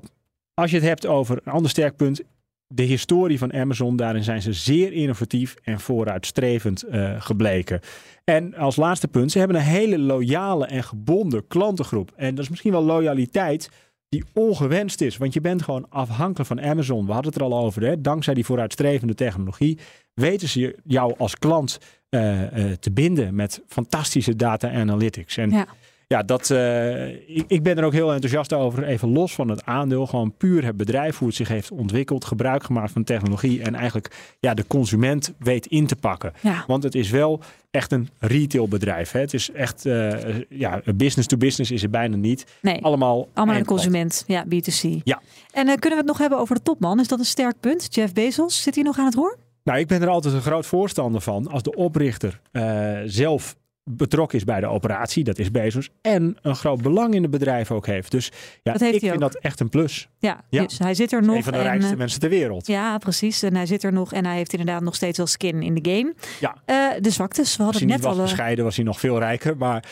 als 0.54 0.72
je 0.72 0.78
het 0.78 0.86
hebt 0.86 1.06
over 1.06 1.40
een 1.44 1.52
ander 1.52 1.70
sterk 1.70 1.96
punt. 1.96 2.22
De 2.68 2.84
historie 2.84 3.38
van 3.38 3.54
Amazon, 3.54 3.96
daarin 3.96 4.24
zijn 4.24 4.42
ze 4.42 4.54
zeer 4.54 4.94
innovatief 4.94 5.56
en 5.64 5.80
vooruitstrevend 5.80 6.86
uh, 6.90 7.22
gebleken. 7.22 7.80
En 8.24 8.56
als 8.56 8.76
laatste 8.76 9.08
punt, 9.08 9.32
ze 9.32 9.38
hebben 9.38 9.58
een 9.58 9.64
hele 9.64 10.00
loyale 10.00 10.66
en 10.66 10.84
gebonden 10.84 11.48
klantengroep. 11.48 12.12
En 12.16 12.36
dat 12.36 12.44
is 12.44 12.50
misschien 12.50 12.72
wel 12.72 12.84
loyaliteit 12.84 13.70
die 14.10 14.24
ongewenst 14.34 15.02
is. 15.02 15.18
Want 15.18 15.34
je 15.34 15.42
bent 15.42 15.62
gewoon 15.62 15.86
afhankelijk 15.90 16.48
van 16.48 16.62
Amazon. 16.62 17.06
We 17.06 17.12
hadden 17.12 17.32
het 17.32 17.42
er 17.42 17.48
al 17.48 17.58
over. 17.58 17.86
Hè? 17.86 18.02
Dankzij 18.02 18.34
die 18.34 18.46
vooruitstrevende 18.46 19.14
technologie 19.14 19.80
weten 20.14 20.48
ze 20.48 20.76
jou 20.84 21.14
als 21.18 21.36
klant 21.36 21.80
uh, 22.10 22.42
uh, 22.42 22.72
te 22.72 22.92
binden 22.92 23.36
met 23.36 23.62
fantastische 23.68 24.36
data 24.36 24.72
analytics. 24.72 25.38
En 25.38 25.50
Ja. 25.50 25.68
Ja, 26.12 26.24
dat, 26.24 26.50
uh, 26.50 27.08
ik, 27.08 27.44
ik 27.48 27.64
ben 27.64 27.78
er 27.78 27.84
ook 27.84 27.94
heel 27.94 28.14
enthousiast 28.14 28.54
over. 28.54 28.84
Even 28.84 29.10
los 29.12 29.34
van 29.34 29.50
het 29.50 29.66
aandeel. 29.66 30.06
Gewoon 30.06 30.34
puur 30.38 30.66
het 30.66 30.78
bedrijf, 30.78 31.18
hoe 31.18 31.28
het 31.28 31.38
zich 31.38 31.48
heeft 31.48 31.72
ontwikkeld. 31.72 32.26
Gebruik 32.26 32.64
gemaakt 32.64 32.92
van 32.92 33.04
technologie. 33.04 33.62
En 33.62 33.76
eigenlijk 33.76 34.36
ja, 34.40 34.54
de 34.54 34.68
consument 34.68 35.34
weet 35.40 35.66
in 35.66 35.88
te 35.88 35.96
pakken. 35.96 36.34
Ja. 36.42 36.64
Want 36.68 36.84
het 36.84 36.96
is 36.96 37.10
wel 37.10 37.42
echt 37.70 37.92
een 37.92 38.10
retailbedrijf. 38.20 39.12
Hè? 39.12 39.20
Het 39.20 39.34
is 39.34 39.52
echt, 39.52 39.86
uh, 39.86 40.40
ja, 40.50 40.82
business 40.96 41.28
to 41.28 41.38
business 41.38 41.72
is 41.72 41.82
het 41.82 41.92
bijna 41.92 42.16
niet. 42.16 42.46
Nee, 42.62 42.84
Allemaal, 42.84 43.28
allemaal 43.34 43.56
eindklant. 43.56 43.82
consument. 43.82 44.24
Ja, 44.28 44.46
B2C. 44.46 45.04
Ja. 45.04 45.22
En 45.52 45.68
uh, 45.68 45.74
kunnen 45.74 45.90
we 45.90 45.96
het 45.96 46.06
nog 46.06 46.18
hebben 46.18 46.40
over 46.40 46.56
de 46.56 46.62
topman? 46.62 47.00
Is 47.00 47.08
dat 47.08 47.20
een 47.20 47.26
sterk 47.26 47.60
punt? 47.60 47.96
Jeff 47.96 48.14
Bezos, 48.14 48.62
zit 48.64 48.76
hij 48.76 48.84
nog 48.84 48.98
aan 48.98 49.06
het 49.06 49.16
roer? 49.16 49.38
Nou, 49.64 49.80
ik 49.80 49.88
ben 49.88 50.02
er 50.02 50.08
altijd 50.08 50.34
een 50.34 50.42
groot 50.42 50.66
voorstander 50.66 51.22
van. 51.22 51.48
Als 51.48 51.64
de 51.64 51.76
oprichter 51.76 52.40
uh, 52.52 52.98
zelf 53.06 53.56
betrokken 53.84 54.38
is 54.38 54.44
bij 54.44 54.60
de 54.60 54.66
operatie, 54.68 55.24
dat 55.24 55.40
is 55.40 55.52
Bezos, 55.52 55.90
en 56.02 56.38
een 56.42 56.56
groot 56.56 56.82
belang 56.82 57.14
in 57.14 57.22
het 57.22 57.32
bedrijf 57.32 57.72
ook 57.72 57.86
heeft. 57.86 58.12
Dus 58.12 58.32
ja, 58.64 58.72
Dat 58.72 58.82
heeft 58.82 58.96
ik 58.96 59.02
hij 59.02 59.10
vind 59.10 59.24
ook. 59.24 59.32
dat 59.32 59.42
echt 59.42 59.60
een 59.60 59.70
plus. 59.70 60.10
Ja, 60.20 60.42
Ja. 60.50 60.64
dus 60.64 60.80
hij 60.80 60.94
zit 60.94 61.12
er 61.12 61.22
nog. 61.24 61.36
Een 61.36 61.44
van 61.44 61.52
de 61.54 61.58
en, 61.60 61.64
rijkste 61.66 61.92
eh, 61.92 61.98
mensen 61.98 62.20
ter 62.20 62.30
wereld. 62.30 62.68
Ja, 62.68 62.98
precies. 62.98 63.44
En 63.44 63.56
hij 63.56 63.66
zit 63.66 63.84
er 63.84 63.94
nog 63.94 64.14
en 64.14 64.26
hij 64.26 64.36
heeft 64.36 64.52
inderdaad 64.52 64.82
nog 64.82 64.96
steeds 64.96 65.18
wel 65.18 65.28
skin 65.28 65.62
in 65.62 65.74
de 65.74 65.92
game. 65.92 66.14
Ja. 66.40 66.56
Uh, 66.96 67.02
de 67.02 67.10
zwaktes, 67.10 67.56
we 67.58 67.64
Als 67.64 67.74
hadden 67.74 67.82
hij 67.82 67.82
het 67.82 67.82
niet 67.82 67.90
net 67.90 68.02
was 68.02 68.12
al. 68.14 68.24
uh, 68.24 68.28
gescheiden, 68.30 68.66
was 68.66 68.76
hij 68.76 68.86
nog 68.86 69.00
veel 69.00 69.20
rijker. 69.20 69.58
Maar 69.58 69.84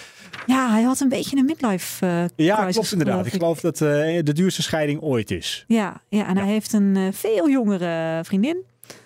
Ja, 0.45 0.71
hij 0.71 0.81
had 0.81 0.99
een 0.99 1.09
beetje 1.09 1.37
een 1.37 1.45
midlife 1.45 2.05
uh, 2.05 2.23
ja, 2.35 2.55
crisis, 2.55 2.73
klopt 2.75 2.91
inderdaad. 2.91 3.25
Ik 3.25 3.31
geloof 3.31 3.59
dat 3.59 3.81
uh, 3.81 3.89
de 4.23 4.33
duurste 4.33 4.61
scheiding 4.61 5.01
ooit 5.01 5.31
is. 5.31 5.63
Ja, 5.67 6.01
ja 6.09 6.27
en 6.27 6.37
hij 6.37 6.47
heeft 6.47 6.73
een 6.73 7.13
veel 7.13 7.49
jongere 7.49 8.19
vriendin. 8.23 8.57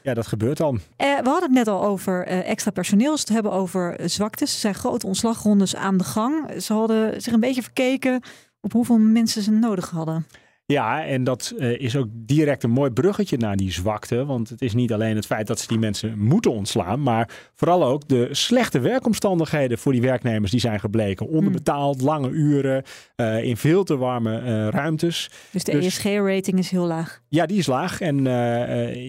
Ja, 0.04 0.14
dat 0.14 0.28
gebeurt 0.28 0.58
dan. 0.58 0.74
Uh, 0.76 0.82
we 0.98 1.30
hadden 1.30 1.42
het 1.42 1.52
net 1.52 1.68
al 1.68 1.84
over 1.84 2.28
uh, 2.28 2.50
extra 2.50 2.72
personeel. 2.72 3.12
Als 3.12 3.22
we 3.22 3.34
het 3.34 3.44
hebben 3.44 3.52
over 3.62 4.00
uh, 4.00 4.08
zwaktes. 4.08 4.54
Er 4.54 4.60
zijn 4.60 4.76
grote 4.76 5.08
ontslagrondes 5.08 5.76
aan 5.76 5.98
de 5.98 6.04
gang. 6.04 6.62
Ze 6.62 6.74
hadden 6.74 7.22
zich 7.22 7.34
een 7.34 7.40
beetje 7.40 7.62
verkeken 7.62 8.22
op 8.62 8.72
hoeveel 8.72 8.98
mensen 8.98 9.42
ze 9.42 9.52
nodig 9.52 9.90
hadden. 9.90 10.26
Ja, 10.66 11.06
en 11.06 11.24
dat 11.24 11.54
uh, 11.58 11.80
is 11.80 11.96
ook 11.96 12.08
direct 12.12 12.64
een 12.64 12.70
mooi 12.70 12.92
bruggetje 12.92 13.38
naar 13.38 13.56
die 13.56 13.72
zwakte. 13.72 14.26
Want 14.26 14.50
het 14.50 14.62
is 14.62 14.74
niet 14.74 14.94
alleen 14.94 15.16
het 15.16 15.26
feit 15.26 15.48
dat 15.48 15.60
ze 15.60 15.68
die 15.68 15.80
mensen 15.80 16.20
moeten 16.20 16.52
ontslaan, 16.52 17.02
maar 17.02 17.30
vooral 17.54 17.84
ook 17.86 18.08
de 18.08 18.28
slechte 18.32 18.80
werkomstandigheden 18.80 19.78
voor 19.78 19.92
die 19.92 20.02
werknemers 20.02 20.52
die 20.52 20.60
zijn 20.60 20.80
gebleken. 20.80 21.28
Onderbetaald, 21.28 21.98
hmm. 21.98 22.06
lange 22.06 22.30
uren, 22.30 22.84
uh, 23.16 23.44
in 23.44 23.58
veel 23.58 23.84
te 23.84 23.98
warme 23.98 24.42
uh, 24.42 24.68
ruimtes. 24.68 25.30
Dus 25.52 25.64
de 25.64 25.72
dus, 25.72 25.86
ESG-rating 25.86 26.60
is 26.60 26.70
heel 26.70 26.86
laag. 26.86 27.22
Ja, 27.28 27.46
die 27.46 27.58
is 27.58 27.68
laag. 27.68 28.02
En 28.02 28.24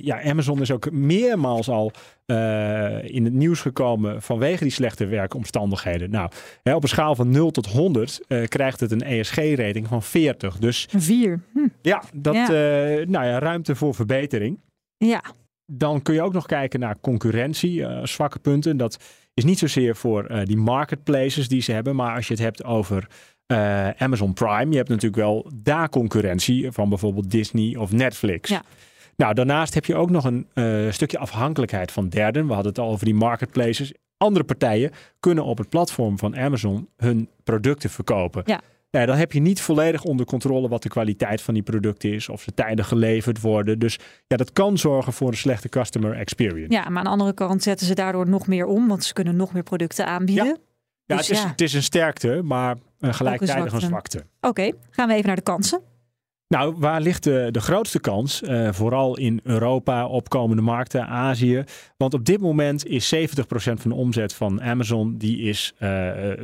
ja, 0.03 0.23
Amazon 0.23 0.61
is 0.61 0.71
ook 0.71 0.91
meermaals 0.91 1.69
al 1.69 1.93
uh, 2.27 3.05
in 3.05 3.25
het 3.25 3.33
nieuws 3.33 3.61
gekomen 3.61 4.23
vanwege 4.23 4.63
die 4.63 4.73
slechte 4.73 5.07
werkomstandigheden. 5.07 6.11
Nou, 6.11 6.31
hè, 6.63 6.75
op 6.75 6.83
een 6.83 6.89
schaal 6.89 7.15
van 7.15 7.31
0 7.31 7.51
tot 7.51 7.67
100 7.67 8.21
uh, 8.29 8.47
krijgt 8.47 8.81
het 8.81 8.91
een 8.91 9.03
ESG-rating 9.03 9.89
van 9.89 10.03
40. 10.03 10.59
Dus 10.59 10.89
een 10.91 11.03
4. 11.03 11.41
Hm. 11.53 11.59
Ja, 11.83 12.03
dat, 12.15 12.35
ja. 12.35 12.43
Uh, 12.43 13.07
nou 13.07 13.27
ja, 13.27 13.39
ruimte 13.39 13.75
voor 13.75 13.95
verbetering. 13.95 14.61
Ja. 14.97 15.25
Dan 15.67 16.03
kun 16.03 16.15
je 16.15 16.23
ook 16.23 16.33
nog 16.33 16.47
kijken 16.47 16.81
naar 16.81 17.01
concurrentie, 17.01 17.87
zwakke 18.03 18.39
punten. 18.39 18.77
Dat 18.77 18.99
is 19.35 19.45
niet 19.45 19.59
zozeer 19.59 19.97
voor 19.97 20.45
die 20.45 20.57
marketplaces 20.57 21.49
die 21.49 21.63
ze 21.63 21.73
hebben, 21.73 21.97
maar 21.97 22.15
als 22.15 22.27
je 22.27 22.35
het 22.35 22.43
hebt 22.43 22.65
over 22.65 23.07
Amazon 23.97 24.33
Prime. 24.33 24.71
Je 24.71 24.77
hebt 24.77 24.89
natuurlijk 24.89 25.17
wel 25.17 25.51
daar 25.55 25.89
concurrentie 25.89 26.73
van 26.73 26.89
bijvoorbeeld 26.89 27.31
Disney 27.31 27.77
of 27.77 27.93
Netflix. 27.93 28.49
Ja. 28.49 28.63
Nou, 29.17 29.35
daarnaast 29.35 29.75
heb 29.75 29.85
je 29.85 29.95
ook 29.95 30.11
nog 30.11 30.25
een 30.25 30.49
uh, 30.55 30.91
stukje 30.91 31.19
afhankelijkheid 31.19 31.93
van 31.93 32.09
derden. 32.09 32.47
We 32.47 32.53
hadden 32.53 32.73
het 32.73 32.81
al 32.81 32.91
over 32.91 33.05
die 33.05 33.15
marketplaces. 33.15 33.93
Andere 34.17 34.45
partijen 34.45 34.91
kunnen 35.21 35.45
op 35.45 35.59
het 35.59 35.69
platform 35.69 36.19
van 36.19 36.37
Amazon 36.37 36.89
hun 36.97 37.29
producten 37.45 37.91
verkopen. 37.91 38.43
Ja. 38.47 38.61
Nou, 38.91 39.07
dan 39.07 39.17
heb 39.17 39.33
je 39.33 39.41
niet 39.41 39.61
volledig 39.61 40.05
onder 40.05 40.27
controle 40.27 40.69
wat 40.69 40.83
de 40.83 40.89
kwaliteit 40.89 41.43
van 41.43 41.55
die 41.55 41.63
producten 41.63 42.13
is, 42.13 42.29
of 42.29 42.43
ze 42.43 42.55
tijdig 42.55 42.89
geleverd 42.89 43.41
worden. 43.41 43.79
Dus 43.79 43.99
ja, 44.27 44.37
dat 44.37 44.53
kan 44.53 44.79
zorgen 44.79 45.13
voor 45.13 45.29
een 45.29 45.37
slechte 45.37 45.69
customer 45.69 46.13
experience. 46.13 46.73
Ja, 46.73 46.89
maar 46.89 46.99
aan 46.99 47.05
de 47.05 47.11
andere 47.11 47.35
kant 47.35 47.63
zetten 47.63 47.87
ze 47.87 47.95
daardoor 47.95 48.29
nog 48.29 48.47
meer 48.47 48.67
om, 48.67 48.89
want 48.89 49.05
ze 49.05 49.13
kunnen 49.13 49.37
nog 49.37 49.53
meer 49.53 49.63
producten 49.63 50.07
aanbieden. 50.07 50.45
Ja, 50.45 50.57
ja, 51.05 51.17
Dus 51.17 51.29
het, 51.29 51.37
is, 51.37 51.43
ja. 51.43 51.49
het 51.49 51.61
is 51.61 51.75
een 51.75 51.83
sterkte, 51.83 52.41
maar 52.43 52.77
gelijktijdig 53.01 53.73
een 53.73 53.81
zwakte. 53.81 54.19
zwakte. 54.19 54.25
Oké, 54.41 54.71
gaan 54.91 55.09
we 55.09 55.15
even 55.15 55.27
naar 55.27 55.37
de 55.37 55.43
kansen. 55.43 55.81
Nou, 56.49 56.75
waar 56.79 57.01
ligt 57.01 57.23
de, 57.23 57.49
de 57.51 57.61
grootste 57.61 58.01
kans? 58.01 58.43
Uh, 58.43 58.73
vooral 58.73 59.17
in 59.17 59.41
Europa, 59.43 60.07
opkomende 60.07 60.63
markten, 60.63 61.07
Azië. 61.07 61.65
Want 61.97 62.15
op 62.15 62.25
dit 62.25 62.41
moment 62.41 62.87
is 62.87 63.15
70% 63.15 63.19
van 63.49 63.91
de 63.91 63.95
omzet 63.95 64.35
van 64.35 64.63
Amazon 64.63 65.17
die 65.17 65.39
is 65.39 65.73
uh, 65.75 65.81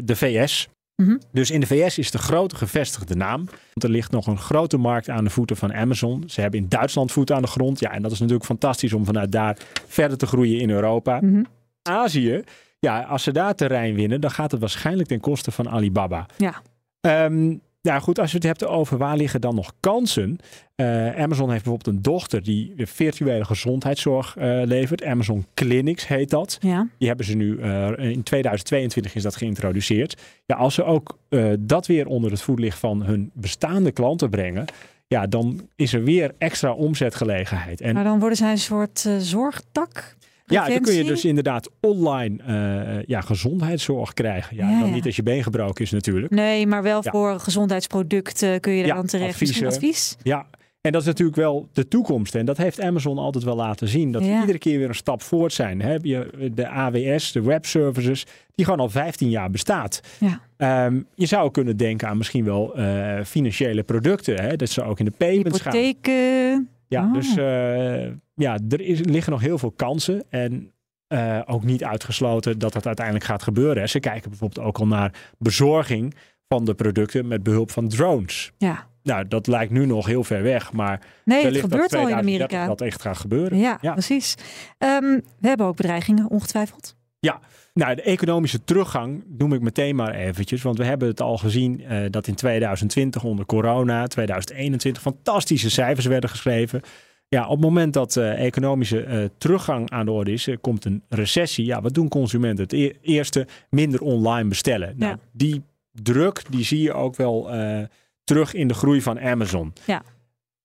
de 0.04 0.16
VS. 0.16 0.66
Mhm. 0.66 0.78
Mm 1.00 1.06
-hmm. 1.06 1.20
Dus 1.32 1.50
in 1.50 1.60
de 1.60 1.66
VS 1.66 1.98
is 1.98 2.10
de 2.10 2.18
grote 2.18 2.56
gevestigde 2.56 3.14
naam. 3.14 3.44
Want 3.44 3.82
er 3.82 3.90
ligt 3.90 4.10
nog 4.10 4.26
een 4.26 4.38
grote 4.38 4.76
markt 4.76 5.08
aan 5.08 5.24
de 5.24 5.30
voeten 5.30 5.56
van 5.56 5.74
Amazon. 5.74 6.22
Ze 6.26 6.40
hebben 6.40 6.60
in 6.60 6.68
Duitsland 6.68 7.12
voeten 7.12 7.36
aan 7.36 7.42
de 7.42 7.48
grond. 7.48 7.80
Ja, 7.80 7.90
en 7.92 8.02
dat 8.02 8.12
is 8.12 8.18
natuurlijk 8.18 8.46
fantastisch 8.46 8.92
om 8.92 9.04
vanuit 9.04 9.32
daar 9.32 9.56
verder 9.86 10.18
te 10.18 10.26
groeien 10.26 10.60
in 10.60 10.70
Europa. 10.70 11.20
Mm 11.20 11.32
-hmm. 11.32 11.46
Azië, 11.82 12.42
ja, 12.78 13.02
als 13.02 13.22
ze 13.22 13.32
daar 13.32 13.54
terrein 13.54 13.94
winnen, 13.94 14.20
dan 14.20 14.30
gaat 14.30 14.50
het 14.50 14.60
waarschijnlijk 14.60 15.08
ten 15.08 15.20
koste 15.20 15.50
van 15.50 15.68
Alibaba. 15.70 16.26
Ja. 16.36 16.62
Um, 17.26 17.60
ja, 17.80 17.98
goed, 17.98 18.18
als 18.18 18.30
je 18.30 18.36
het 18.36 18.46
hebt 18.46 18.66
over 18.66 18.98
waar 18.98 19.16
liggen 19.16 19.40
dan 19.40 19.54
nog 19.54 19.72
kansen. 19.80 20.38
Uh, 20.76 21.16
Amazon 21.16 21.50
heeft 21.50 21.64
bijvoorbeeld 21.64 21.96
een 21.96 22.02
dochter 22.02 22.42
die 22.42 22.72
virtuele 22.76 23.44
gezondheidszorg 23.44 24.36
uh, 24.36 24.62
levert. 24.64 25.04
Amazon 25.04 25.46
Clinics 25.54 26.06
heet 26.06 26.30
dat. 26.30 26.58
Ja. 26.60 26.88
Die 26.98 27.08
hebben 27.08 27.26
ze 27.26 27.34
nu, 27.34 27.56
uh, 27.56 27.88
in 27.98 28.22
2022 28.22 29.14
is 29.14 29.22
dat 29.22 29.36
geïntroduceerd. 29.36 30.20
Ja, 30.46 30.56
als 30.56 30.74
ze 30.74 30.84
ook 30.84 31.18
dat 31.58 31.86
weer 31.86 32.06
onder 32.06 32.30
het 32.30 32.42
voetlicht 32.42 32.78
van 32.78 33.02
hun 33.02 33.30
bestaande 33.34 33.92
klanten 33.92 34.30
brengen. 34.30 34.64
Ja, 35.06 35.26
dan 35.26 35.68
is 35.76 35.92
er 35.92 36.04
weer 36.04 36.34
extra 36.38 36.72
omzetgelegenheid. 36.72 37.80
En 37.80 37.94
maar 37.94 38.04
dan 38.04 38.18
worden 38.18 38.38
zij 38.38 38.50
een 38.50 38.58
soort 38.58 39.08
zorgtak? 39.18 40.16
Ja, 40.50 40.68
dan 40.68 40.80
kun 40.80 40.94
je 40.94 41.04
dus 41.04 41.24
inderdaad 41.24 41.68
online 41.80 42.36
uh, 42.48 43.02
ja, 43.06 43.20
gezondheidszorg 43.20 44.12
krijgen. 44.14 44.56
Ja, 44.56 44.70
ja, 44.70 44.80
dan 44.80 44.92
niet 44.92 45.06
als 45.06 45.16
je 45.16 45.22
been 45.22 45.42
gebroken 45.42 45.84
is 45.84 45.90
natuurlijk. 45.90 46.32
Nee, 46.32 46.66
maar 46.66 46.82
wel 46.82 47.00
Ja. 47.02 47.10
voor 47.10 47.40
gezondheidsproducten 47.40 48.60
kun 48.60 48.72
je 48.72 48.86
daar 48.86 48.96
dan 48.96 49.06
terecht. 49.06 49.30
adviezen. 49.32 49.66
Advies? 49.66 50.16
Ja, 50.22 50.46
en 50.80 50.92
dat 50.92 51.00
is 51.00 51.06
natuurlijk 51.06 51.36
wel 51.36 51.68
de 51.72 51.88
toekomst. 51.88 52.34
En 52.34 52.46
dat 52.46 52.56
heeft 52.56 52.80
Amazon 52.80 53.18
altijd 53.18 53.44
wel 53.44 53.56
laten 53.56 53.88
zien. 53.88 54.12
Dat 54.12 54.22
we 54.22 54.38
iedere 54.40 54.58
keer 54.58 54.78
weer 54.78 54.88
een 54.88 54.94
stap 54.94 55.22
voort 55.22 55.52
zijn. 55.52 55.82
Heb 55.82 56.04
je 56.04 56.50
de 56.54 56.68
AWS, 56.68 57.32
de 57.32 57.42
web 57.42 57.66
services, 57.66 58.26
die 58.54 58.64
gewoon 58.64 58.80
al 58.80 58.88
15 58.90 59.30
jaar 59.30 59.50
bestaat. 59.50 60.00
Ja. 60.20 60.40
Ehm, 60.56 61.00
je 61.14 61.26
zou 61.26 61.50
kunnen 61.50 61.76
denken 61.76 62.08
aan 62.08 62.16
misschien 62.16 62.44
wel 62.44 62.74
eh, 62.76 63.24
financiële 63.24 63.82
producten. 63.82 64.40
Hè? 64.40 64.56
Dat 64.56 64.68
ze 64.70 64.82
ook 64.82 64.98
in 64.98 65.04
de 65.04 65.12
payments 65.16 65.60
gaan. 65.60 65.94
Ja, 66.90 67.04
Oh. 67.04 67.12
dus 67.12 67.36
eh, 67.36 68.06
ja, 68.34 68.58
er 68.68 68.80
is, 68.80 69.00
liggen 69.00 69.32
nog 69.32 69.40
heel 69.40 69.58
veel 69.58 69.70
kansen. 69.70 70.24
En 70.28 70.72
eh, 71.06 71.40
ook 71.46 71.64
niet 71.64 71.84
uitgesloten 71.84 72.58
dat 72.58 72.72
dat 72.72 72.86
uiteindelijk 72.86 73.26
gaat 73.26 73.42
gebeuren. 73.42 73.88
Ze 73.88 74.00
kijken 74.00 74.30
bijvoorbeeld 74.30 74.66
ook 74.66 74.78
al 74.78 74.86
naar 74.86 75.12
bezorging 75.38 76.14
van 76.48 76.64
de 76.64 76.74
producten 76.74 77.28
met 77.28 77.42
behulp 77.42 77.70
van 77.70 77.88
drones. 77.88 78.52
Ja. 78.58 78.88
Nou, 79.02 79.28
dat 79.28 79.46
lijkt 79.46 79.72
nu 79.72 79.86
nog 79.86 80.06
heel 80.06 80.24
ver 80.24 80.42
weg, 80.42 80.72
maar 80.72 81.00
Nee, 81.24 81.44
het 81.44 81.56
gebeurt 81.56 81.94
al 81.94 82.00
in 82.00 82.06
2030 82.06 82.18
Amerika. 82.18 82.66
Dat 82.66 82.80
echt 82.80 83.02
gaat 83.02 83.18
gebeuren. 83.18 83.58
Ja, 83.58 83.78
ja. 83.80 83.92
precies. 83.92 84.34
Ehm, 84.78 85.20
we 85.38 85.48
hebben 85.48 85.66
ook 85.66 85.76
bedreigingen, 85.76 86.30
ongetwijfeld. 86.30 86.96
Ja, 87.20 87.40
nou, 87.74 87.94
de 87.94 88.02
economische 88.02 88.64
teruggang 88.64 89.24
noem 89.38 89.52
ik 89.52 89.60
meteen 89.60 89.96
maar 89.96 90.14
eventjes. 90.14 90.62
Want 90.62 90.78
we 90.78 90.84
hebben 90.84 91.08
het 91.08 91.20
al 91.20 91.38
gezien 91.38 91.80
eh, 91.84 91.98
dat 92.10 92.26
in 92.26 92.34
2020 92.34 93.24
onder 93.24 93.46
corona, 93.46 94.06
2021 94.06 95.02
fantastische 95.02 95.70
cijfers 95.70 96.06
werden 96.06 96.30
geschreven. 96.30 96.80
Ja, 97.28 97.44
op 97.44 97.50
het 97.50 97.60
moment 97.60 97.92
dat 97.92 98.16
eh, 98.16 98.44
economische 98.46 99.02
eh, 99.02 99.24
teruggang 99.38 99.90
aan 99.90 100.04
de 100.04 100.10
orde 100.10 100.32
is, 100.32 100.48
komt 100.60 100.84
een 100.84 101.02
recessie. 101.08 101.64
Ja, 101.64 101.80
wat 101.80 101.94
doen 101.94 102.08
consumenten? 102.08 102.64
Het 102.64 102.72
e- 102.72 102.92
eerste, 103.00 103.46
minder 103.70 104.00
online 104.00 104.48
bestellen. 104.48 104.94
Nou, 104.96 105.12
Ja. 105.12 105.18
die 105.32 105.62
druk, 105.92 106.42
die 106.50 106.64
zie 106.64 106.82
je 106.82 106.92
ook 106.92 107.16
wel 107.16 107.50
terug 108.24 108.54
in 108.54 108.68
de 108.68 108.74
groei 108.74 109.02
van 109.02 109.20
Amazon. 109.20 109.72
Ja. 109.86 110.02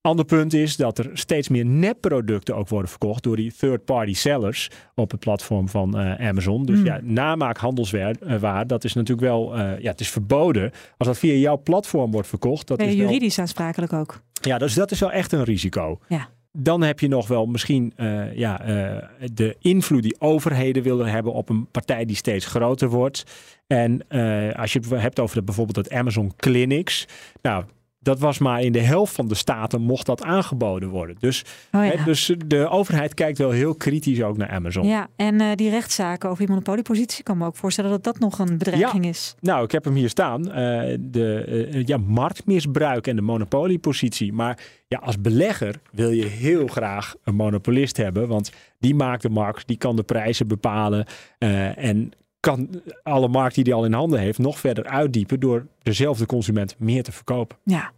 Ander 0.06 0.26
punt 0.26 0.54
is 0.54 0.76
dat 0.76 0.98
er 0.98 1.10
steeds 1.14 1.50
meer 1.50 1.66
nepproducten 1.66 2.56
ook 2.56 2.68
worden 2.68 2.90
verkocht 2.90 3.24
door 3.24 3.36
die 3.36 3.54
third-party 3.58 4.14
sellers 4.14 4.70
op 4.96 5.12
het 5.12 5.20
platform 5.20 5.70
van 5.70 5.98
eh, 5.98 6.28
Amazon. 6.28 6.66
Dus 6.66 6.80
Mm. 6.80 6.86
ja, 6.86 7.00
namaak 7.04 7.58
handelswaar, 7.58 8.16
eh, 8.16 8.62
dat 8.68 8.84
is 8.84 8.94
natuurlijk 8.94 9.28
wel, 9.28 9.56
eh, 9.56 9.80
ja, 9.80 9.92
het 9.92 10.00
is 10.00 10.10
verboden. 10.10 10.72
Als 10.98 11.08
dat 11.08 11.18
via 11.18 11.34
jouw 11.34 11.62
platform 11.62 12.12
wordt 12.12 12.28
verkocht, 12.28 12.68
dat 12.68 12.78
Ben 12.78 12.86
je 12.86 12.92
is 12.92 12.98
wel, 12.98 13.08
juridisch 13.08 13.40
aansprakelijk 13.40 13.94
ook. 13.94 14.22
ja, 14.42 14.58
dus 14.58 14.74
dat 14.74 14.92
is 14.92 15.00
wel 15.00 15.12
echt 15.12 15.32
een 15.32 15.44
risico. 15.44 16.00
Ja. 16.08 16.30
Dan 16.52 16.82
heb 16.82 17.00
je 17.00 17.08
nog 17.08 17.28
wel 17.28 17.46
misschien 17.46 17.94
ja, 18.34 18.58
de 19.34 19.56
invloed 19.60 20.04
die 20.04 20.16
overheden 20.20 20.84
willen 20.84 21.08
hebben 21.08 21.34
op 21.34 21.50
een 21.50 21.68
partij 21.72 22.06
die 22.06 22.16
steeds 22.16 22.46
groter 22.46 22.90
wordt. 22.90 23.24
En 23.68 24.08
als 24.56 24.74
je 24.74 24.80
het 24.80 24.90
hebt 24.90 25.20
over 25.20 25.36
de, 25.36 25.44
bijvoorbeeld 25.44 25.76
het 25.76 25.92
Amazon 25.92 26.34
Clinics. 26.36 27.08
Nou, 27.42 27.64
dat 28.06 28.20
was 28.20 28.38
maar 28.38 28.62
in 28.62 28.72
de 28.72 28.80
helft 28.82 29.14
van 29.16 29.28
de 29.28 29.36
staten 29.36 29.82
mocht 29.82 30.06
dat 30.06 30.24
aangeboden 30.24 30.90
worden. 30.90 31.16
Dus, 31.20 31.44
Oh, 31.72 31.86
ja. 31.86 31.92
hè, 31.92 32.04
dus 32.04 32.32
de 32.46 32.68
overheid 32.70 33.14
kijkt 33.14 33.38
wel 33.38 33.52
heel 33.52 33.76
kritisch 33.76 34.22
ook 34.22 34.38
naar 34.38 34.50
Amazon. 34.50 34.88
Ja, 34.88 35.08
en 35.16 35.42
eh, 35.42 35.48
die 35.56 35.70
rechtszaken 35.70 36.30
over 36.30 36.40
die 36.40 36.50
monopoliepositie, 36.50 37.24
kan 37.24 37.38
me 37.38 37.46
ook 37.46 37.56
voorstellen 37.56 37.90
dat 37.90 38.04
dat 38.04 38.20
nog 38.20 38.40
een 38.40 38.58
bedreiging 38.58 39.06
is. 39.06 39.36
Nou, 39.40 39.64
ik 39.64 39.72
heb 39.72 39.84
hem 39.84 39.94
hier 39.94 40.10
staan. 40.10 40.52
eh, 40.52 40.98
de 41.00 41.44
eh, 41.72 41.86
ja, 41.86 41.98
marktmisbruik 41.98 43.08
en 43.08 43.16
de 43.16 43.22
monopoliepositie. 43.22 44.34
Maar 44.34 44.60
ja, 44.88 44.98
als 44.98 45.22
belegger 45.22 45.76
wil 45.92 46.10
je 46.10 46.26
heel 46.26 46.68
graag 46.68 47.16
een 47.24 47.36
monopolist 47.36 47.98
hebben. 47.98 48.28
Want 48.28 48.52
die 48.80 48.96
maakt 48.96 49.22
de 49.22 49.30
markt, 49.30 49.68
die 49.68 49.78
kan 49.78 49.96
de 49.96 50.04
prijzen 50.04 50.48
bepalen. 50.48 51.06
en 51.76 52.12
kan 52.46 52.70
alle 53.04 53.28
markt 53.28 53.56
die 53.56 53.64
hij 53.64 53.74
al 53.74 53.86
in 53.86 53.94
handen 53.94 54.20
heeft 54.20 54.40
nog 54.40 54.60
verder 54.60 54.86
uitdiepen 54.86 55.40
door 55.40 55.68
dezelfde 55.84 56.26
consument 56.26 56.76
meer 56.78 57.04
te 57.04 57.12
verkopen. 57.12 57.58
Ja. 57.64 57.92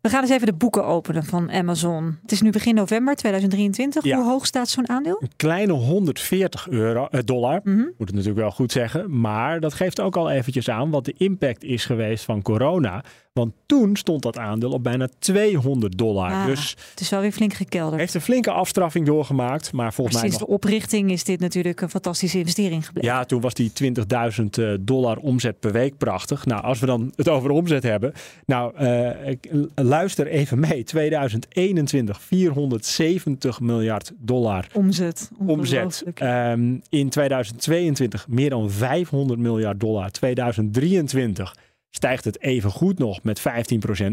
We 0.00 0.08
gaan 0.08 0.20
eens 0.22 0.30
even 0.30 0.46
de 0.46 0.52
boeken 0.52 0.84
openen 0.84 1.24
van 1.24 1.50
Amazon. 1.50 2.18
Het 2.22 2.32
is 2.32 2.40
nu 2.40 2.50
begin 2.50 2.74
november 2.74 3.14
2023. 3.14 4.04
Ja. 4.04 4.16
Hoe 4.16 4.24
hoog 4.26 4.46
staat 4.46 4.68
zo'n 4.68 4.88
aandeel? 4.88 5.16
Een 5.20 5.30
kleine 5.36 5.72
140 5.72 6.68
euro, 6.68 7.06
eh, 7.10 7.20
dollar, 7.24 7.60
Mhm. 7.64 7.76
moet 7.78 7.92
het 7.98 8.10
natuurlijk 8.12 8.38
wel 8.38 8.50
goed 8.50 8.72
zeggen. 8.72 9.20
Maar 9.20 9.60
dat 9.60 9.74
geeft 9.74 10.00
ook 10.00 10.16
al 10.16 10.30
eventjes 10.30 10.68
aan 10.68 10.90
wat 10.90 11.04
de 11.04 11.14
impact 11.16 11.64
is 11.64 11.84
geweest 11.84 12.24
van 12.24 12.42
corona. 12.42 13.04
Want 13.32 13.52
toen 13.66 13.96
stond 13.96 14.22
dat 14.22 14.38
aandeel 14.38 14.70
op 14.70 14.82
bijna 14.82 15.08
200 15.18 15.98
dollar. 15.98 16.30
Ah, 16.30 16.46
Dus 16.46 16.76
het 16.90 17.00
is 17.00 17.08
wel 17.08 17.20
weer 17.20 17.32
flink 17.32 17.52
gekelderd. 17.54 18.00
heeft 18.00 18.14
een 18.14 18.20
flinke 18.20 18.50
afstraffing 18.50 19.06
doorgemaakt. 19.06 19.72
Maar 19.72 19.82
Maar 19.84 19.92
volgens 19.92 20.16
mij 20.16 20.24
sinds 20.28 20.38
nog... 20.40 20.48
de 20.48 20.54
oprichting 20.54 21.10
is 21.10 21.24
dit 21.24 21.40
natuurlijk 21.40 21.80
een 21.80 21.90
fantastische 21.90 22.38
investering 22.38 22.86
gebleken. 22.86 23.10
Ja, 23.10 23.24
toen 23.24 23.40
was 23.40 23.54
die 23.54 23.72
20.000 23.82 24.44
eh, 24.50 24.74
dollar 24.80 25.16
omzet 25.16 25.60
per 25.60 25.72
week 25.72 25.96
prachtig. 25.98 26.46
Nou, 26.46 26.62
als 26.62 26.78
we 26.78 26.86
dan 26.86 27.12
het 27.16 27.28
over 27.28 27.50
omzet 27.50 27.82
hebben. 27.82 28.12
Nou, 28.46 28.76
eh, 28.76 29.28
ik- 29.28 29.50
luister 29.74 30.26
even 30.26 30.60
mee. 30.60 30.84
2021 30.84 32.20
470 32.20 33.60
miljard 33.60 34.12
dollar 34.18 34.66
Omzet. 34.72 35.30
omzet. 35.46 36.04
Ehm, 36.14 36.74
in 36.88 37.08
2022 37.08 38.28
meer 38.28 38.50
dan 38.50 38.70
500 38.70 39.40
miljard 39.40 39.80
dollar. 39.80 40.10
2023 40.10 41.56
Stijgt 41.94 42.24
het 42.24 42.40
even 42.40 42.70
goed 42.70 42.98
nog 42.98 43.22
met 43.22 43.40
15%, 43.40 43.42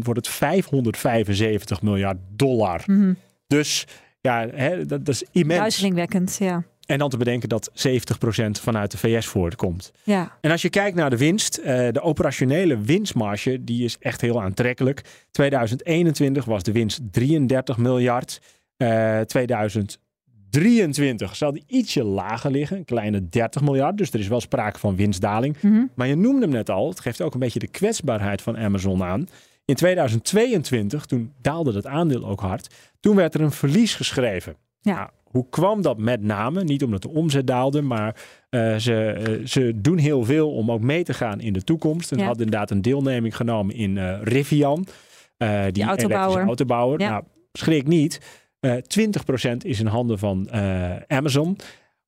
wordt 0.02 0.26
het 0.26 0.28
575 0.28 1.82
miljard 1.82 2.18
dollar. 2.28 2.82
Mhm. 2.86 3.12
Dus 3.46 3.86
ja, 4.20 4.48
hè, 4.48 4.86
dat, 4.86 5.08
is 5.08 5.24
immens. 5.32 5.60
Duizelingwekkend, 5.60 6.36
ja. 6.38 6.64
En 6.86 6.98
dan 6.98 7.10
te 7.10 7.16
bedenken 7.16 7.48
dat 7.48 7.70
70% 7.74 7.74
vanuit 8.50 8.90
de 8.90 8.98
VS 8.98 9.26
voortkomt. 9.26 9.92
Ja. 10.02 10.38
En 10.40 10.50
als 10.50 10.62
je 10.62 10.70
kijkt 10.70 10.96
naar 10.96 11.10
de 11.10 11.16
winst, 11.16 11.56
eh, 11.56 11.88
de 11.92 12.00
operationele 12.00 12.80
winstmarge, 12.80 13.64
die 13.64 13.84
is 13.84 13.96
echt 14.00 14.20
heel 14.20 14.42
aantrekkelijk. 14.42 15.02
2021 15.30 16.44
was 16.44 16.62
de 16.62 16.72
winst 16.72 17.00
33 17.10 17.76
miljard. 17.76 18.40
Eh, 18.76 19.20
2022. 19.20 20.08
23 20.50 21.36
zal 21.36 21.52
die 21.52 21.64
ietsje 21.66 22.04
lager 22.04 22.50
liggen, 22.50 22.76
een 22.76 22.84
kleine 22.84 23.28
30 23.28 23.62
miljard. 23.62 23.98
Dus 23.98 24.10
er 24.10 24.20
is 24.20 24.28
wel 24.28 24.40
sprake 24.40 24.78
van 24.78 24.96
winstdaling. 24.96 25.56
Mhm. 25.62 25.84
Maar 25.94 26.06
je 26.06 26.16
noemde 26.16 26.40
hem 26.40 26.50
net 26.50 26.70
al, 26.70 26.88
het 26.88 27.00
geeft 27.00 27.20
ook 27.20 27.34
een 27.34 27.40
beetje 27.40 27.58
de 27.58 27.68
kwetsbaarheid 27.68 28.42
van 28.42 28.56
Amazon 28.56 29.02
aan. 29.02 29.26
In 29.64 29.74
2022, 29.74 31.06
toen 31.06 31.32
daalde 31.40 31.72
dat 31.72 31.86
aandeel 31.86 32.26
ook 32.26 32.40
hard, 32.40 32.74
toen 33.00 33.16
werd 33.16 33.34
er 33.34 33.40
een 33.40 33.52
verlies 33.52 33.94
geschreven. 33.94 34.56
Ja. 34.80 34.94
Nou, 34.94 35.08
hoe 35.24 35.46
kwam 35.50 35.82
dat 35.82 35.98
met 35.98 36.22
name? 36.22 36.64
Niet 36.64 36.84
omdat 36.84 37.02
de 37.02 37.08
omzet 37.08 37.46
daalde, 37.46 37.82
maar 37.82 38.16
eh, 38.48 38.76
ze, 38.76 39.04
eh, 39.04 39.46
ze 39.46 39.72
doen 39.76 39.98
heel 39.98 40.24
veel 40.24 40.50
om 40.50 40.70
ook 40.70 40.80
mee 40.80 41.04
te 41.04 41.14
gaan 41.14 41.40
in 41.40 41.52
de 41.52 41.62
toekomst. 41.62 42.12
En 42.12 42.18
ja. 42.18 42.24
hadden 42.24 42.44
inderdaad 42.44 42.70
een 42.70 42.82
deelneming 42.82 43.36
genomen 43.36 43.74
in 43.74 43.98
eh, 43.98 44.22
Rivian, 44.22 44.86
die, 45.36 45.72
die, 45.72 45.84
autobouwer. 45.84 46.44
autobouwer. 46.44 46.98
Nou, 46.98 47.24
schrik 47.52 47.86
niet. 47.86 48.20
Eh 48.60 48.74
20% 49.52 49.64
is 49.64 49.80
in 49.80 49.86
handen 49.86 50.18
van 50.18 50.48
eh, 50.50 50.96
Amazon. 51.06 51.56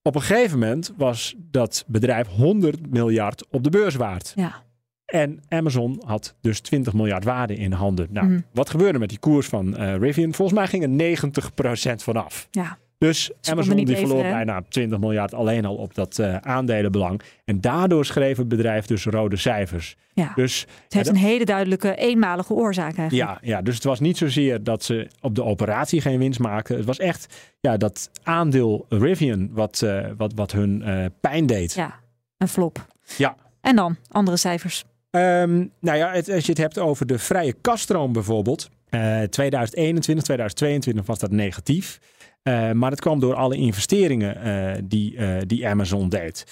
Op 0.02 0.14
een 0.14 0.22
gegeven 0.22 0.58
moment 0.58 0.92
was 0.96 1.34
dat 1.38 1.84
bedrijf 1.86 2.26
100 2.26 2.90
miljard 2.90 3.46
op 3.50 3.64
de 3.64 3.70
beurs 3.70 3.94
waard. 3.94 4.32
ja. 4.36 4.62
En 5.04 5.40
Amazon 5.48 6.02
had 6.06 6.36
dus 6.40 6.60
20 6.60 6.92
miljard 6.92 7.24
waarde 7.24 7.54
in 7.56 7.72
handen. 7.72 8.06
Nou, 8.10 8.26
Mhm. 8.26 8.40
wat 8.52 8.70
gebeurde 8.70 8.98
met 8.98 9.08
die 9.08 9.18
koers 9.18 9.46
van 9.46 9.76
eh, 9.76 9.96
Rivian? 9.96 10.34
Volgens 10.34 10.58
mij 10.58 10.66
ging 10.68 10.82
er 10.82 10.88
90% 10.88 12.02
vanaf. 12.02 12.48
Ja. 12.50 12.78
Dus 13.08 13.30
Amazon 13.42 13.76
die 13.76 13.96
verloor 13.96 14.22
bijna 14.22 14.62
20 14.68 14.98
miljard 14.98 15.34
alleen 15.34 15.64
al 15.64 15.74
op 15.76 15.94
dat 15.94 16.18
eh, 16.18 16.36
aandelenbelang. 16.36 17.20
En 17.44 17.60
daardoor 17.60 18.04
schreef 18.04 18.36
het 18.36 18.48
bedrijf 18.48 18.86
dus 18.86 19.04
rode 19.04 19.36
cijfers. 19.36 19.96
Ja. 20.12 20.32
Dus, 20.34 20.60
Het 20.84 20.92
heeft 20.92 21.06
ja, 21.06 21.12
een 21.12 21.18
hele 21.18 21.44
duidelijke, 21.44 21.94
eenmalige 21.94 22.52
oorzaak 22.54 22.96
eigenlijk. 22.96 23.12
ja, 23.30 23.38
ja, 23.56 23.62
dus 23.62 23.74
het 23.74 23.84
was 23.84 24.00
niet 24.00 24.16
zozeer 24.16 24.62
dat 24.64 24.84
ze 24.84 25.08
op 25.20 25.34
de 25.34 25.44
operatie 25.44 26.00
geen 26.00 26.18
winst 26.18 26.38
maakten. 26.40 26.76
Het 26.76 26.84
was 26.84 26.98
echt 26.98 27.52
ja, 27.60 27.76
dat 27.76 28.10
aandeel 28.22 28.86
Rivian 28.88 29.48
wat, 29.52 29.82
eh, 29.82 30.06
wat, 30.16 30.32
wat 30.34 30.52
hun 30.52 30.82
eh, 30.82 31.04
pijn 31.20 31.46
deed. 31.46 31.72
Ja, 31.74 31.94
een 32.38 32.48
flop. 32.48 32.86
Ja. 33.16 33.36
En 33.60 33.76
dan, 33.76 33.96
andere 34.08 34.36
cijfers. 34.36 34.84
Ehm, 35.10 35.64
nou 35.80 35.98
ja, 35.98 36.10
het- 36.12 36.30
als 36.30 36.44
je 36.44 36.50
het 36.52 36.60
hebt 36.60 36.78
over 36.78 37.06
de 37.06 37.18
vrije 37.18 37.54
kaststroom 37.60 38.12
bijvoorbeeld. 38.12 38.68
eh 38.90 39.22
2021, 39.22 40.24
2022 40.24 41.06
was 41.06 41.18
dat 41.18 41.30
negatief. 41.30 41.98
Eh, 42.42 42.70
maar 42.70 42.90
dat 42.90 43.00
kwam 43.00 43.20
door 43.20 43.34
alle 43.34 43.56
investeringen 43.56 44.36
eh, 44.42 44.82
die, 44.84 45.16
eh, 45.16 45.36
die 45.46 45.68
Amazon 45.68 46.08
deed. 46.08 46.46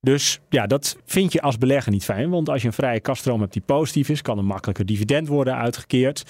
Dus 0.00 0.40
ja, 0.48 0.66
dat 0.66 0.96
vind 1.04 1.32
je 1.32 1.42
als 1.42 1.58
belegger 1.58 1.92
niet 1.92 2.04
fijn. 2.04 2.30
Want 2.30 2.48
als 2.48 2.60
je 2.60 2.66
een 2.66 2.72
vrije 2.74 3.00
kaststroom 3.00 3.40
hebt 3.40 3.52
die 3.52 3.62
positief 3.62 4.08
is, 4.08 4.22
kan 4.22 4.38
een 4.38 4.44
makkelijker 4.46 4.86
dividend 4.86 5.28
worden 5.28 5.56
uitgekeerd. 5.56 6.22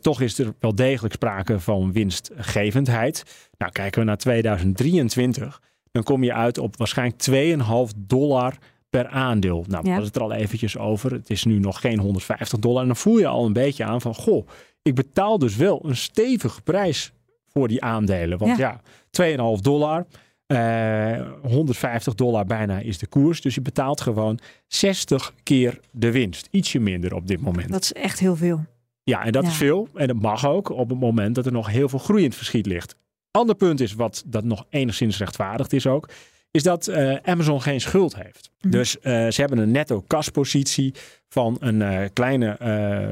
Toch 0.00 0.20
is 0.20 0.38
er 0.38 0.54
wel 0.60 0.74
degelijk 0.74 1.14
sprake 1.14 1.60
van 1.60 1.92
winstgevendheid. 1.92 3.48
Nou, 3.58 3.72
kijken 3.72 4.00
we 4.00 4.06
naar 4.06 4.16
2023, 4.16 5.60
dan 5.92 6.02
kom 6.02 6.24
je 6.24 6.32
uit 6.32 6.58
op 6.58 6.76
waarschijnlijk 6.76 7.18
2,5 7.22 7.92
dollar 7.96 8.54
per 8.90 9.08
aandeel. 9.08 9.64
Nou, 9.68 9.82
we 9.82 9.88
Ja. 9.88 9.94
hadden 9.94 10.04
het 10.06 10.16
er 10.16 10.22
al 10.22 10.32
eventjes 10.32 10.78
over. 10.78 11.12
Het 11.12 11.30
is 11.30 11.44
nu 11.44 11.58
nog 11.58 11.80
geen 11.80 11.98
150 11.98 12.58
dollar. 12.58 12.80
En 12.80 12.86
dan 12.86 12.96
voel 12.96 13.18
je 13.18 13.26
al 13.26 13.46
een 13.46 13.52
beetje 13.52 13.84
aan 13.84 14.00
van, 14.00 14.14
goh, 14.14 14.48
ik 14.82 14.94
betaal 14.94 15.38
dus 15.38 15.56
wel 15.56 15.80
een 15.84 15.96
stevige 15.96 16.62
prijs 16.62 17.12
voor 17.56 17.68
die 17.68 17.82
aandelen. 17.82 18.38
Want 18.38 18.56
Ja. 18.58 18.80
ja, 19.10 19.26
2,5 19.56 19.60
dollar. 19.62 20.06
eh 20.46 21.20
150 21.42 22.14
dollar 22.14 22.44
bijna 22.46 22.78
is 22.78 22.98
de 22.98 23.06
koers. 23.06 23.40
Dus 23.40 23.54
je 23.54 23.60
betaalt 23.60 24.00
gewoon 24.00 24.38
60 24.66 25.32
keer 25.42 25.80
de 25.90 26.10
winst. 26.10 26.48
Ietsje 26.50 26.78
minder 26.78 27.14
op 27.14 27.26
dit 27.26 27.40
moment. 27.40 27.72
Dat 27.72 27.82
is 27.82 27.92
echt 27.92 28.18
heel 28.18 28.36
veel. 28.36 28.64
Ja, 29.02 29.24
en 29.24 29.32
dat 29.32 29.42
Ja. 29.42 29.48
is 29.48 29.56
veel. 29.56 29.88
En 29.94 30.06
dat 30.06 30.20
mag 30.20 30.46
ook 30.46 30.70
op 30.70 30.88
het 30.90 31.00
moment 31.00 31.34
dat 31.34 31.46
er 31.46 31.52
nog 31.52 31.66
heel 31.68 31.88
veel 31.88 31.98
groei 31.98 32.20
in 32.22 32.26
het 32.28 32.36
verschiet 32.36 32.66
ligt. 32.66 32.96
Ander 33.30 33.54
punt 33.54 33.80
is, 33.80 33.92
wat 33.94 34.22
dat 34.26 34.44
nog 34.44 34.66
enigszins 34.70 35.18
rechtvaardigd 35.18 35.72
is 35.72 35.86
ook, 35.86 36.08
is 36.56 36.62
dat 36.62 36.86
eh, 36.86 37.16
Amazon 37.22 37.62
geen 37.62 37.80
schuld 37.80 38.16
heeft. 38.16 38.50
Mhm. 38.60 38.70
Dus 38.70 39.00
eh, 39.00 39.12
ze 39.12 39.40
hebben 39.40 39.58
een 39.58 39.70
netto 39.70 40.04
kaspositie 40.06 40.94
van 41.28 41.56
een 41.60 41.82
eh, 41.82 42.08
kleine, 42.12 42.56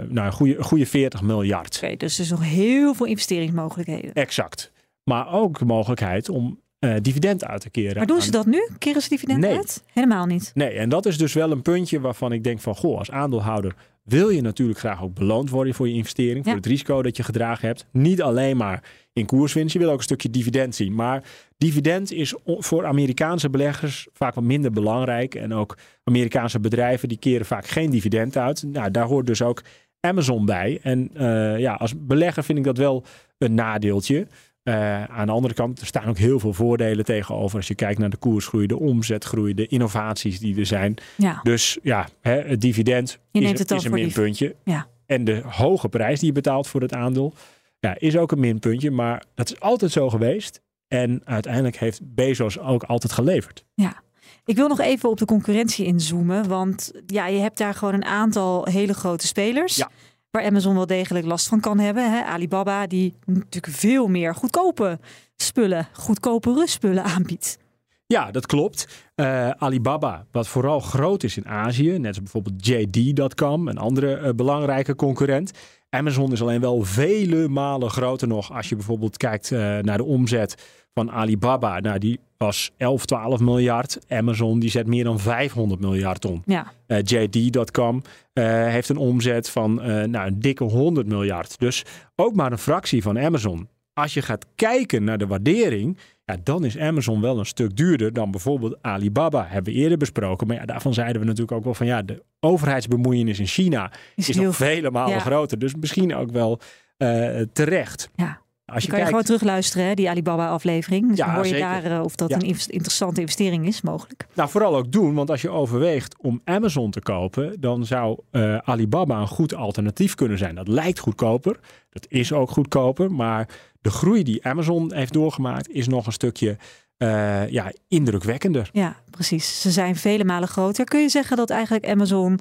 nou, 0.08 0.26
een 0.26 0.32
goede, 0.32 0.62
goede 0.62 0.86
40 0.86 1.22
miljard. 1.22 1.80
Oké, 1.84 1.96
dus 1.96 2.14
er 2.14 2.24
is 2.24 2.30
nog 2.30 2.44
heel 2.44 2.94
veel 2.94 3.06
investeringsmogelijkheden. 3.06 4.12
Exact. 4.12 4.72
Maar 5.04 5.32
ook 5.32 5.58
de 5.58 5.64
mogelijkheid 5.64 6.28
om 6.28 6.60
eh, 6.84 7.00
dividend 7.02 7.44
uit 7.44 7.60
te 7.60 7.70
keren. 7.70 7.96
Maar 7.96 8.06
doen 8.06 8.22
ze 8.22 8.30
dat 8.30 8.46
nu? 8.46 8.68
Keren 8.78 9.02
ze 9.02 9.08
dividend 9.08 9.38
Nee. 9.40 9.56
uit? 9.56 9.82
Helemaal 9.92 10.26
niet. 10.26 10.50
Nee, 10.54 10.68
en 10.70 10.88
dat 10.88 11.06
is 11.06 11.18
dus 11.18 11.32
wel 11.32 11.50
een 11.50 11.62
puntje 11.62 12.00
waarvan 12.00 12.32
ik 12.32 12.44
denk 12.44 12.60
van, 12.60 12.76
goh, 12.76 12.98
als 12.98 13.10
aandeelhouder 13.10 13.74
wil 14.04 14.28
je 14.28 14.40
natuurlijk 14.40 14.78
graag 14.78 15.02
ook 15.02 15.14
beloond 15.14 15.50
worden 15.50 15.74
voor 15.74 15.88
je 15.88 15.94
investering, 15.94 16.36
Ja. 16.36 16.42
voor 16.50 16.54
het 16.60 16.66
risico 16.66 17.02
dat 17.02 17.16
je 17.16 17.22
gedragen 17.22 17.66
hebt. 17.68 17.86
Niet 17.92 18.22
alleen 18.22 18.56
maar 18.56 18.82
in 19.12 19.26
koerswinst, 19.26 19.72
je 19.72 19.78
wil 19.78 19.90
ook 19.90 19.96
een 19.96 20.02
stukje 20.02 20.30
dividend 20.30 20.74
zien. 20.74 20.94
Maar 20.94 21.22
dividend 21.56 22.12
is 22.12 22.34
voor 22.44 22.86
Amerikaanse 22.86 23.50
beleggers 23.50 24.08
vaak 24.12 24.34
wat 24.34 24.44
minder 24.44 24.70
belangrijk. 24.72 25.34
En 25.34 25.54
ook 25.54 25.78
Amerikaanse 26.04 26.60
bedrijven 26.60 27.08
die 27.08 27.18
keren 27.18 27.46
vaak 27.46 27.66
geen 27.66 27.90
dividend 27.90 28.36
uit. 28.36 28.62
Nou, 28.62 28.90
daar 28.90 29.06
hoort 29.06 29.26
dus 29.26 29.42
ook 29.42 29.62
Amazon 30.00 30.44
bij. 30.46 30.78
En 30.82 31.10
eh, 31.14 31.58
ja, 31.58 31.74
als 31.74 31.92
belegger 31.98 32.44
vind 32.44 32.58
ik 32.58 32.64
dat 32.64 32.78
wel 32.78 33.04
een 33.38 33.54
nadeeltje. 33.54 34.26
Eh, 34.64 35.04
aan 35.04 35.26
de 35.26 35.32
andere 35.32 35.54
kant, 35.54 35.80
er 35.80 35.86
staan 35.86 36.08
ook 36.08 36.18
heel 36.18 36.38
veel 36.38 36.52
voordelen 36.52 37.04
tegenover. 37.04 37.56
Als 37.56 37.68
je 37.68 37.74
kijkt 37.74 37.98
naar 37.98 38.10
de 38.10 38.16
koersgroei, 38.16 38.66
de 38.66 38.78
omzetgroei, 38.78 39.54
de 39.54 39.66
innovaties 39.66 40.38
die 40.38 40.58
er 40.58 40.66
zijn. 40.66 40.94
Ja. 41.16 41.40
Dus 41.42 41.78
ja, 41.82 42.08
hè, 42.20 42.40
het 42.40 42.60
dividend 42.60 43.18
Je 43.30 43.40
is, 43.40 43.58
het 43.58 43.70
is 43.70 43.84
een 43.84 43.92
minpuntje. 43.92 44.56
Ja. 44.64 44.86
En 45.06 45.24
de 45.24 45.42
hoge 45.46 45.88
prijs 45.88 46.18
die 46.18 46.28
je 46.28 46.34
betaalt 46.34 46.66
voor 46.66 46.80
het 46.80 46.94
aandeel, 46.94 47.34
ja, 47.80 47.96
is 47.98 48.16
ook 48.16 48.32
een 48.32 48.40
minpuntje. 48.40 48.90
Maar 48.90 49.24
dat 49.34 49.50
is 49.50 49.60
altijd 49.60 49.90
zo 49.90 50.10
geweest. 50.10 50.62
En 50.88 51.20
uiteindelijk 51.24 51.76
heeft 51.76 52.00
Bezos 52.02 52.58
ook 52.58 52.82
altijd 52.82 53.12
geleverd. 53.12 53.64
Ja. 53.74 54.02
Ik 54.44 54.56
wil 54.56 54.68
nog 54.68 54.80
even 54.80 55.08
op 55.08 55.18
de 55.18 55.24
concurrentie 55.24 55.86
inzoomen. 55.86 56.48
Want 56.48 56.92
ja, 57.06 57.26
je 57.26 57.38
hebt 57.38 57.58
daar 57.58 57.74
gewoon 57.74 57.94
een 57.94 58.04
aantal 58.04 58.66
hele 58.70 58.94
grote 58.94 59.26
spelers. 59.26 59.76
Ja. 59.76 59.90
Waar 60.34 60.44
Amazon 60.44 60.74
wel 60.74 60.86
degelijk 60.86 61.26
last 61.26 61.48
van 61.48 61.60
kan 61.60 61.78
hebben. 61.78 62.12
Hè? 62.12 62.22
Alibaba, 62.24 62.86
die 62.86 63.14
natuurlijk 63.24 63.76
veel 63.76 64.06
meer 64.06 64.34
goedkope 64.34 64.98
spullen, 65.36 65.88
goedkope 65.92 66.62
spullen 66.66 67.04
aanbiedt. 67.04 67.58
Ja, 68.06 68.30
dat 68.30 68.46
klopt. 68.46 69.08
Eh, 69.14 69.50
Alibaba, 69.50 70.26
wat 70.30 70.48
vooral 70.48 70.80
groot 70.80 71.22
is 71.22 71.36
in 71.36 71.48
Azië, 71.48 71.98
net 71.98 72.06
als 72.06 72.18
bijvoorbeeld 72.18 72.66
JD.com, 72.66 73.68
een 73.68 73.78
andere 73.78 74.14
eh, 74.16 74.30
belangrijke 74.32 74.94
concurrent. 74.94 75.52
Amazon 75.90 76.32
is 76.32 76.42
alleen 76.42 76.60
wel 76.60 76.82
vele 76.82 77.48
malen 77.48 77.90
groter 77.90 78.28
nog 78.28 78.52
als 78.52 78.68
je 78.68 78.76
bijvoorbeeld 78.76 79.16
kijkt 79.16 79.52
eh, 79.52 79.58
naar 79.58 79.96
de 79.96 80.04
omzet 80.04 80.54
van 80.94 81.10
Alibaba. 81.10 81.80
Nou, 81.80 81.98
die 81.98 82.20
was 82.36 82.70
11, 82.76 83.06
12 83.06 83.40
miljard. 83.40 83.98
Amazon 84.08 84.58
die 84.58 84.70
zet 84.70 84.86
meer 84.86 85.04
dan 85.04 85.20
500 85.20 85.80
miljard 85.80 86.24
om. 86.24 86.42
Ja. 86.46 86.72
JD.com 86.86 88.02
heeft 88.34 88.88
een 88.88 88.96
omzet 88.96 89.50
van 89.50 89.74
nou, 90.10 90.26
een 90.26 90.40
dikke 90.40 90.64
100 90.64 91.06
miljard. 91.06 91.58
Dus 91.58 91.84
ook 92.16 92.34
maar 92.34 92.52
een 92.52 92.58
fractie 92.58 93.02
van 93.02 93.18
Amazon. 93.18 93.68
Als 93.94 94.14
je 94.14 94.22
gaat 94.22 94.46
kijken 94.54 95.04
naar 95.04 95.18
de 95.18 95.26
waardering, 95.26 95.98
ja, 96.24 96.36
dan 96.42 96.64
is 96.64 96.78
Amazon 96.78 97.20
wel 97.20 97.38
een 97.38 97.46
stuk 97.46 97.76
duurder 97.76 98.12
dan 98.12 98.30
bijvoorbeeld 98.30 98.76
Alibaba. 98.82 99.46
Hebben 99.48 99.72
we 99.72 99.78
eerder 99.78 99.98
besproken. 99.98 100.46
Maar 100.46 100.56
ja, 100.56 100.64
daarvan 100.64 100.94
zeiden 100.94 101.20
we 101.20 101.26
natuurlijk 101.26 101.56
ook 101.56 101.64
wel 101.64 101.74
van 101.74 101.86
ja, 101.86 102.02
de 102.02 102.22
overheidsbemoeienis 102.40 103.38
in 103.38 103.46
China 103.46 103.90
Is 104.14 104.28
is, 104.28 104.36
nog 104.36 104.56
vele 104.56 104.90
malen 104.90 105.14
Ja. 105.14 105.20
groter. 105.20 105.58
Dus 105.58 105.74
misschien 105.74 106.14
ook 106.14 106.30
wel 106.30 106.60
eh, 106.96 107.40
terecht. 107.52 108.10
Ja. 108.14 108.42
Als 108.66 108.82
Je 108.82 108.84
je 108.84 108.92
kan 108.92 109.00
je 109.00 109.06
gewoon 109.08 109.22
terugluisteren, 109.24 109.86
hè, 109.86 109.94
die 109.94 110.08
Alibaba-aflevering. 110.10 111.08
Dus 111.08 111.16
Ja, 111.18 111.24
dan 111.26 111.34
hoor 111.34 111.44
je 111.44 111.50
zeker. 111.50 111.66
daar 111.82 111.84
eh, 111.98 112.04
of 112.04 112.14
dat 112.16 112.28
Ja. 112.30 112.36
een 112.36 112.42
interessante 112.68 113.20
investering 113.20 113.66
is, 113.66 113.80
mogelijk. 113.82 114.26
Nou, 114.34 114.48
vooral 114.50 114.76
ook 114.76 114.92
doen, 114.92 115.14
want 115.14 115.30
als 115.30 115.42
je 115.42 115.50
overweegt 115.50 116.16
om 116.22 116.40
Amazon 116.44 116.90
te 116.90 117.00
kopen, 117.00 117.60
dan 117.60 117.86
zou 117.86 118.18
eh, 118.30 118.56
Alibaba 118.58 119.20
een 119.20 119.26
goed 119.26 119.54
alternatief 119.54 120.14
kunnen 120.14 120.38
zijn. 120.38 120.54
Dat 120.54 120.68
lijkt 120.68 120.98
goedkoper, 120.98 121.58
dat 121.90 122.06
is 122.08 122.32
ook 122.32 122.50
goedkoper, 122.50 123.12
maar 123.12 123.48
de 123.84 123.90
groei 123.90 124.22
die 124.22 124.44
Amazon 124.44 124.94
heeft 124.94 125.12
doorgemaakt 125.12 125.70
is 125.70 125.86
nog 125.88 126.06
een 126.06 126.12
stukje 126.12 126.56
eh, 126.96 127.48
ja, 127.48 127.72
indrukwekkender. 127.88 128.70
Ja, 128.72 128.96
precies. 129.10 129.60
Ze 129.60 129.70
zijn 129.70 129.96
vele 129.96 130.24
malen 130.24 130.48
groter. 130.48 130.84
Kun 130.84 131.00
je 131.00 131.08
zeggen 131.08 131.36
dat 131.36 131.50
eigenlijk 131.50 131.86
Amazon 131.86 132.40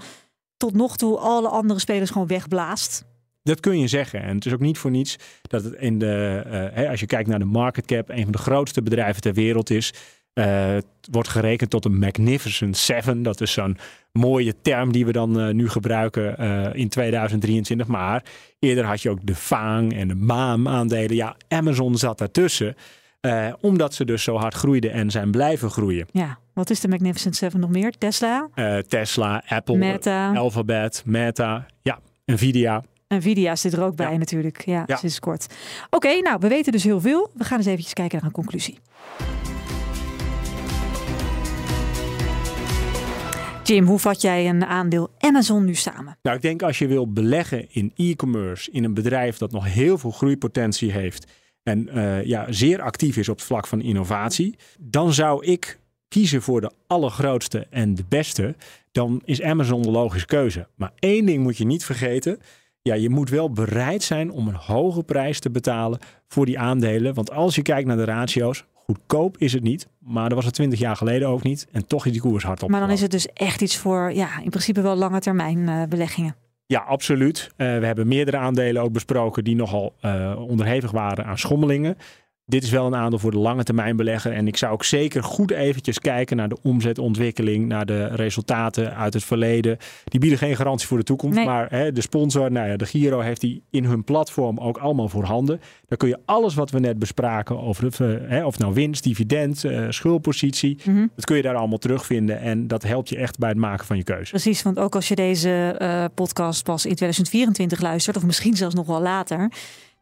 tot 0.57 0.73
nog 0.73 0.97
toe 0.97 1.17
alle 1.17 1.47
andere 1.47 1.79
spelers 1.79 2.09
gewoon 2.09 2.27
wegblaast? 2.27 3.05
Dat 3.41 3.59
kun 3.59 3.79
je 3.79 3.87
zeggen. 3.87 4.21
En 4.21 4.35
het 4.35 4.45
is 4.45 4.53
ook 4.53 4.59
niet 4.59 4.77
voor 4.77 4.91
niets 4.91 5.15
dat 5.41 5.63
het 5.63 5.73
in 5.73 5.99
de, 5.99 6.43
eh, 6.45 6.51
hè, 6.51 6.89
als 6.89 6.99
je 6.99 7.05
kijkt 7.05 7.29
naar 7.29 7.39
de 7.39 7.45
market 7.45 7.85
cap, 7.85 8.09
een 8.09 8.23
van 8.23 8.31
de 8.31 8.37
grootste 8.37 8.81
bedrijven 8.81 9.21
ter 9.21 9.33
wereld 9.33 9.69
is. 9.69 9.93
Eh, 10.33 10.67
het 10.73 10.85
wordt 11.11 11.27
gerekend 11.29 11.69
tot 11.69 11.85
een 11.85 11.99
Magnificent 11.99 12.77
Seven. 12.77 13.23
Dat 13.23 13.41
is 13.41 13.51
zo'n 13.51 13.77
mooie 14.11 14.61
term 14.61 14.91
die 14.91 15.05
we 15.05 15.11
dan 15.11 15.39
eh, 15.39 15.53
nu 15.53 15.69
gebruiken 15.69 16.37
eh, 16.37 16.69
in 16.73 16.89
2023. 16.89 17.87
Maar 17.87 18.23
eerder 18.59 18.85
had 18.85 19.01
je 19.01 19.09
ook 19.09 19.25
de 19.25 19.35
Fang 19.35 19.93
en 19.93 20.07
de 20.07 20.15
Maam 20.15 20.67
aandelen. 20.67 21.15
Ja, 21.15 21.35
Amazon 21.47 21.97
zat 21.97 22.17
daartussen. 22.17 22.75
omdat 23.61 23.93
ze 23.93 24.05
dus 24.05 24.23
zo 24.23 24.35
hard 24.37 24.53
groeiden 24.53 24.91
en 24.91 25.11
zijn 25.11 25.31
blijven 25.31 25.69
groeien. 25.69 26.07
Ja, 26.11 26.37
wat 26.53 26.69
is 26.69 26.79
de 26.79 26.87
Magnificent 26.87 27.35
Seven 27.35 27.59
nog 27.59 27.69
meer? 27.69 27.91
Tesla, 27.97 28.49
Tesla, 28.87 29.43
Apple, 29.47 29.77
Meta. 29.77 30.33
Alphabet, 30.35 31.03
Meta, 31.05 31.65
ja, 31.81 31.99
Nvidia. 32.25 32.83
Nvidia 33.07 33.55
zit 33.55 33.73
er 33.73 33.83
ook 33.83 33.95
bij 33.95 34.17
natuurlijk. 34.17 34.65
Ja, 34.65 34.83
Ja. 34.85 34.95
sinds 34.95 35.19
kort. 35.19 35.47
Oké, 35.89 36.19
nou, 36.19 36.37
we 36.39 36.47
weten 36.47 36.71
dus 36.71 36.83
heel 36.83 37.01
veel. 37.01 37.31
We 37.35 37.43
gaan 37.43 37.57
eens 37.57 37.67
eventjes 37.67 37.93
kijken 37.93 38.17
naar 38.17 38.25
een 38.27 38.31
conclusie. 38.33 38.77
Jim, 43.63 43.85
hoe 43.85 43.99
vat 43.99 44.21
jij 44.21 44.49
een 44.49 44.65
aandeel 44.65 45.11
Amazon 45.19 45.65
nu 45.65 45.75
samen? 45.75 46.17
Nou, 46.21 46.35
ik 46.35 46.41
denk 46.41 46.61
als 46.61 46.79
je 46.79 46.87
wil 46.87 47.11
beleggen 47.11 47.65
in 47.69 47.91
e-commerce, 47.95 48.71
in 48.71 48.83
een 48.83 48.93
bedrijf 48.93 49.37
dat 49.37 49.51
nog 49.51 49.65
heel 49.65 49.97
veel 49.97 50.11
groeipotentie 50.11 50.91
heeft 50.91 51.27
en 51.63 51.89
eh, 51.89 52.23
ja, 52.25 52.51
zeer 52.51 52.81
actief 52.81 53.17
is 53.17 53.29
op 53.29 53.35
het 53.35 53.45
vlak 53.45 53.67
van 53.67 53.81
innovatie, 53.81 54.55
dan 54.79 55.13
zou 55.13 55.45
ik 55.45 55.79
kiezen 56.07 56.41
voor 56.41 56.61
de 56.61 56.71
allergrootste 56.87 57.67
en 57.69 57.95
de 57.95 58.03
beste. 58.09 58.55
Dan 58.91 59.21
is 59.25 59.41
Amazon 59.41 59.81
de 59.81 59.91
logische 59.91 60.27
keuze. 60.27 60.67
Maar 60.75 60.91
één 60.99 61.25
ding 61.25 61.43
moet 61.43 61.57
je 61.57 61.65
niet 61.65 61.85
vergeten. 61.85 62.39
Ja, 62.81 62.93
je 62.93 63.09
moet 63.09 63.29
wel 63.29 63.51
bereid 63.51 64.03
zijn 64.03 64.31
om 64.31 64.47
een 64.47 64.55
hoge 64.55 65.03
prijs 65.03 65.39
te 65.39 65.49
betalen 65.49 65.99
voor 66.27 66.45
die 66.45 66.59
aandelen. 66.59 67.13
Want 67.13 67.31
als 67.31 67.55
je 67.55 67.61
kijkt 67.61 67.87
naar 67.87 67.97
de 67.97 68.03
ratio's, 68.03 68.65
Goedkoop 68.85 69.37
is 69.37 69.53
het 69.53 69.63
niet, 69.63 69.87
maar 69.99 70.27
dat 70.27 70.37
was 70.37 70.45
het 70.45 70.53
20 70.53 70.79
jaar 70.79 70.95
geleden 70.95 71.27
ook 71.27 71.43
niet. 71.43 71.67
En 71.71 71.87
toch 71.87 72.05
is 72.05 72.11
die 72.11 72.21
koers 72.21 72.43
hard 72.43 72.63
op. 72.63 72.69
Maar 72.69 72.79
dan 72.79 72.91
is 72.91 73.01
het 73.01 73.11
dus 73.11 73.27
echt 73.27 73.61
iets 73.61 73.77
voor, 73.77 74.13
ja, 74.13 74.39
in 74.43 74.49
principe 74.49 74.81
wel 74.81 74.95
lange 74.95 75.19
termijn 75.19 75.57
uh, 75.57 75.83
beleggingen. 75.89 76.35
Ja, 76.65 76.79
absoluut. 76.79 77.51
Uh, 77.57 77.79
we 77.79 77.85
hebben 77.85 78.07
meerdere 78.07 78.37
aandelen 78.37 78.81
ook 78.81 78.91
besproken 78.91 79.43
die 79.43 79.55
nogal 79.55 79.93
uh, 80.01 80.35
onderhevig 80.47 80.91
waren 80.91 81.25
aan 81.25 81.37
schommelingen. 81.37 81.97
Dit 82.45 82.63
is 82.63 82.69
wel 82.69 82.85
een 82.85 82.95
aandeel 82.95 83.19
voor 83.19 83.31
de 83.31 83.37
lange 83.37 83.63
termijn 83.63 83.95
belegger. 83.95 84.31
En 84.31 84.47
ik 84.47 84.57
zou 84.57 84.73
ook 84.73 84.83
zeker 84.83 85.23
goed 85.23 85.51
eventjes 85.51 85.99
kijken 85.99 86.37
naar 86.37 86.49
de 86.49 86.57
omzetontwikkeling, 86.61 87.67
naar 87.67 87.85
de 87.85 88.05
resultaten 88.05 88.95
uit 88.95 89.13
het 89.13 89.23
verleden. 89.23 89.77
Die 90.03 90.19
bieden 90.19 90.37
geen 90.37 90.55
garantie 90.55 90.87
voor 90.87 90.97
de 90.97 91.03
toekomst. 91.03 91.35
Nee. 91.35 91.45
Maar 91.45 91.69
hè, 91.69 91.91
de 91.91 92.01
sponsor, 92.01 92.51
nou 92.51 92.69
ja, 92.69 92.77
de 92.77 92.85
Giro, 92.85 93.19
heeft 93.19 93.41
die 93.41 93.63
in 93.69 93.85
hun 93.85 94.03
platform 94.03 94.59
ook 94.59 94.77
allemaal 94.77 95.09
voorhanden. 95.09 95.61
Daar 95.87 95.97
kun 95.97 96.07
je 96.07 96.19
alles 96.25 96.55
wat 96.55 96.71
we 96.71 96.79
net 96.79 96.99
bespraken 96.99 97.59
over 97.59 97.97
de, 97.97 98.25
hè, 98.27 98.45
of 98.45 98.57
nou 98.59 98.73
winst, 98.73 99.03
dividend, 99.03 99.63
uh, 99.63 99.85
schuldpositie. 99.89 100.79
Mm 100.83 100.95
-hmm. 100.95 101.11
Dat 101.15 101.25
kun 101.25 101.35
je 101.35 101.41
daar 101.41 101.55
allemaal 101.55 101.77
terugvinden. 101.77 102.39
En 102.39 102.67
dat 102.67 102.83
helpt 102.83 103.09
je 103.09 103.17
echt 103.17 103.37
bij 103.37 103.49
het 103.49 103.57
maken 103.57 103.85
van 103.85 103.97
je 103.97 104.03
keuze. 104.03 104.29
Precies, 104.29 104.61
want 104.61 104.79
ook 104.79 104.95
als 104.95 105.07
je 105.07 105.15
deze 105.15 105.75
uh, 105.81 106.05
podcast 106.13 106.63
pas 106.63 106.85
in 106.85 106.95
2024 106.95 107.81
luistert, 107.81 108.17
of 108.17 108.25
misschien 108.25 108.55
zelfs 108.55 108.75
nog 108.75 108.85
wel 108.85 109.01
later. 109.01 109.51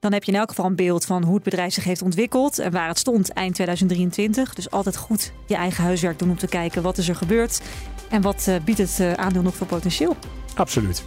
Dan 0.01 0.13
heb 0.13 0.23
je 0.23 0.31
in 0.31 0.37
elk 0.37 0.49
geval 0.49 0.65
een 0.65 0.75
beeld 0.75 1.05
van 1.05 1.23
hoe 1.23 1.33
het 1.33 1.43
bedrijf 1.43 1.73
zich 1.73 1.83
heeft 1.83 2.01
ontwikkeld 2.01 2.59
en 2.59 2.71
waar 2.71 2.87
het 2.87 2.99
stond 2.99 3.33
eind 3.33 3.53
2023. 3.53 4.53
Dus 4.53 4.71
altijd 4.71 4.97
goed 4.97 5.33
je 5.45 5.55
eigen 5.55 5.83
huiswerk 5.83 6.19
doen 6.19 6.29
om 6.29 6.37
te 6.37 6.47
kijken 6.47 6.81
wat 6.81 6.97
is 6.97 7.09
er 7.09 7.15
gebeurd 7.15 7.61
en 8.09 8.21
wat 8.21 8.45
uh, 8.49 8.55
biedt 8.65 8.77
het 8.77 8.97
uh, 9.01 9.13
aandeel 9.13 9.41
nog 9.41 9.55
voor 9.55 9.67
potentieel. 9.67 10.15
Absoluut. 10.55 11.03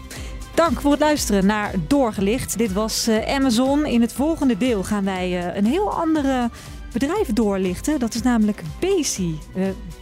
Dank 0.55 0.81
voor 0.81 0.91
het 0.91 1.01
luisteren 1.01 1.47
naar 1.47 1.75
Doorgelicht. 1.87 2.59
Dit 2.59 2.73
was 2.73 3.09
uh, 3.09 3.35
Amazon. 3.35 3.87
In 3.87 4.01
het 4.01 4.13
volgende 4.13 4.57
deel 4.57 4.85
gaan 4.85 5.05
wij 5.05 5.57
een 5.57 5.67
heel 5.67 5.93
andere 5.93 6.51
bedrijf 6.93 7.33
doorlichten. 7.33 7.99
Dat 7.99 8.15
is 8.15 8.23
namelijk 8.23 8.63
Besi. 8.81 9.39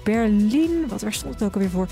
Berlin, 0.05 0.85
wat 0.89 1.03
waar 1.03 1.13
stond 1.13 1.35
het 1.35 1.43
ook 1.43 1.55
alweer 1.55 1.71
voor? 1.71 1.89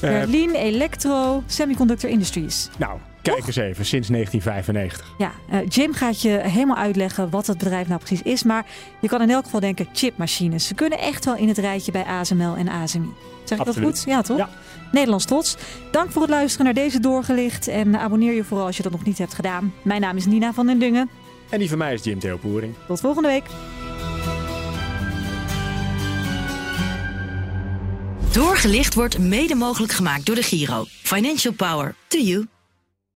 Berlin 0.00 0.50
Electro 0.50 1.42
Semiconductor 1.46 2.10
Industries. 2.10 2.68
Nou, 2.78 2.98
Kijk 3.22 3.46
eens 3.46 3.56
even, 3.56 3.84
sinds 3.84 4.08
1995. 4.08 5.14
Ja, 5.18 5.32
uh, 5.52 5.68
Jim 5.68 5.92
gaat 5.92 6.22
je 6.22 6.28
helemaal 6.28 6.76
uitleggen 6.76 7.30
wat 7.30 7.46
het 7.46 7.58
bedrijf 7.58 7.88
nou 7.88 8.00
precies 8.00 8.22
is. 8.22 8.42
Maar 8.42 8.66
je 9.00 9.08
kan 9.08 9.22
in 9.22 9.30
elk 9.30 9.44
geval 9.44 9.60
denken 9.60 9.88
chipmachines. 9.92 10.66
Ze 10.66 10.74
kunnen 10.74 10.98
echt 10.98 11.24
wel 11.24 11.36
in 11.36 11.48
het 11.48 11.58
rijtje 11.58 11.92
bij 11.92 12.04
ASML 12.04 12.54
en 12.56 12.68
ASMI. 12.68 13.08
Zeg 13.44 13.58
ik 13.58 13.66
Absoluut. 13.66 13.88
dat 13.88 13.98
goed? 13.98 14.12
Ja, 14.12 14.22
toch? 14.22 14.36
Ja. 14.36 14.48
Nederlands 14.92 15.24
trots. 15.24 15.56
Dank 15.90 16.10
voor 16.10 16.22
het 16.22 16.30
luisteren 16.30 16.64
naar 16.64 16.74
deze 16.74 17.00
doorgelicht. 17.00 17.68
En 17.68 17.98
abonneer 17.98 18.32
je 18.32 18.44
vooral 18.44 18.66
als 18.66 18.76
je 18.76 18.82
dat 18.82 18.92
nog 18.92 19.04
niet 19.04 19.18
hebt 19.18 19.34
gedaan. 19.34 19.74
Mijn 19.82 20.00
naam 20.00 20.16
is 20.16 20.26
Nina 20.26 20.52
van 20.52 20.66
den 20.66 20.78
Dungen. 20.78 21.10
En 21.50 21.58
die 21.58 21.68
van 21.68 21.78
mij 21.78 21.94
is 21.94 22.04
Jim 22.04 22.18
Theo 22.18 22.36
Poering. 22.36 22.74
Tot 22.86 23.00
volgende 23.00 23.28
week. 23.28 23.44
Doorgelicht 28.32 28.94
wordt 28.94 29.18
mede 29.18 29.54
mogelijk 29.54 29.92
gemaakt 29.92 30.26
door 30.26 30.34
de 30.34 30.42
Giro. 30.42 30.84
Financial 30.88 31.52
Power 31.54 31.94
to 32.08 32.18
you. 32.18 32.46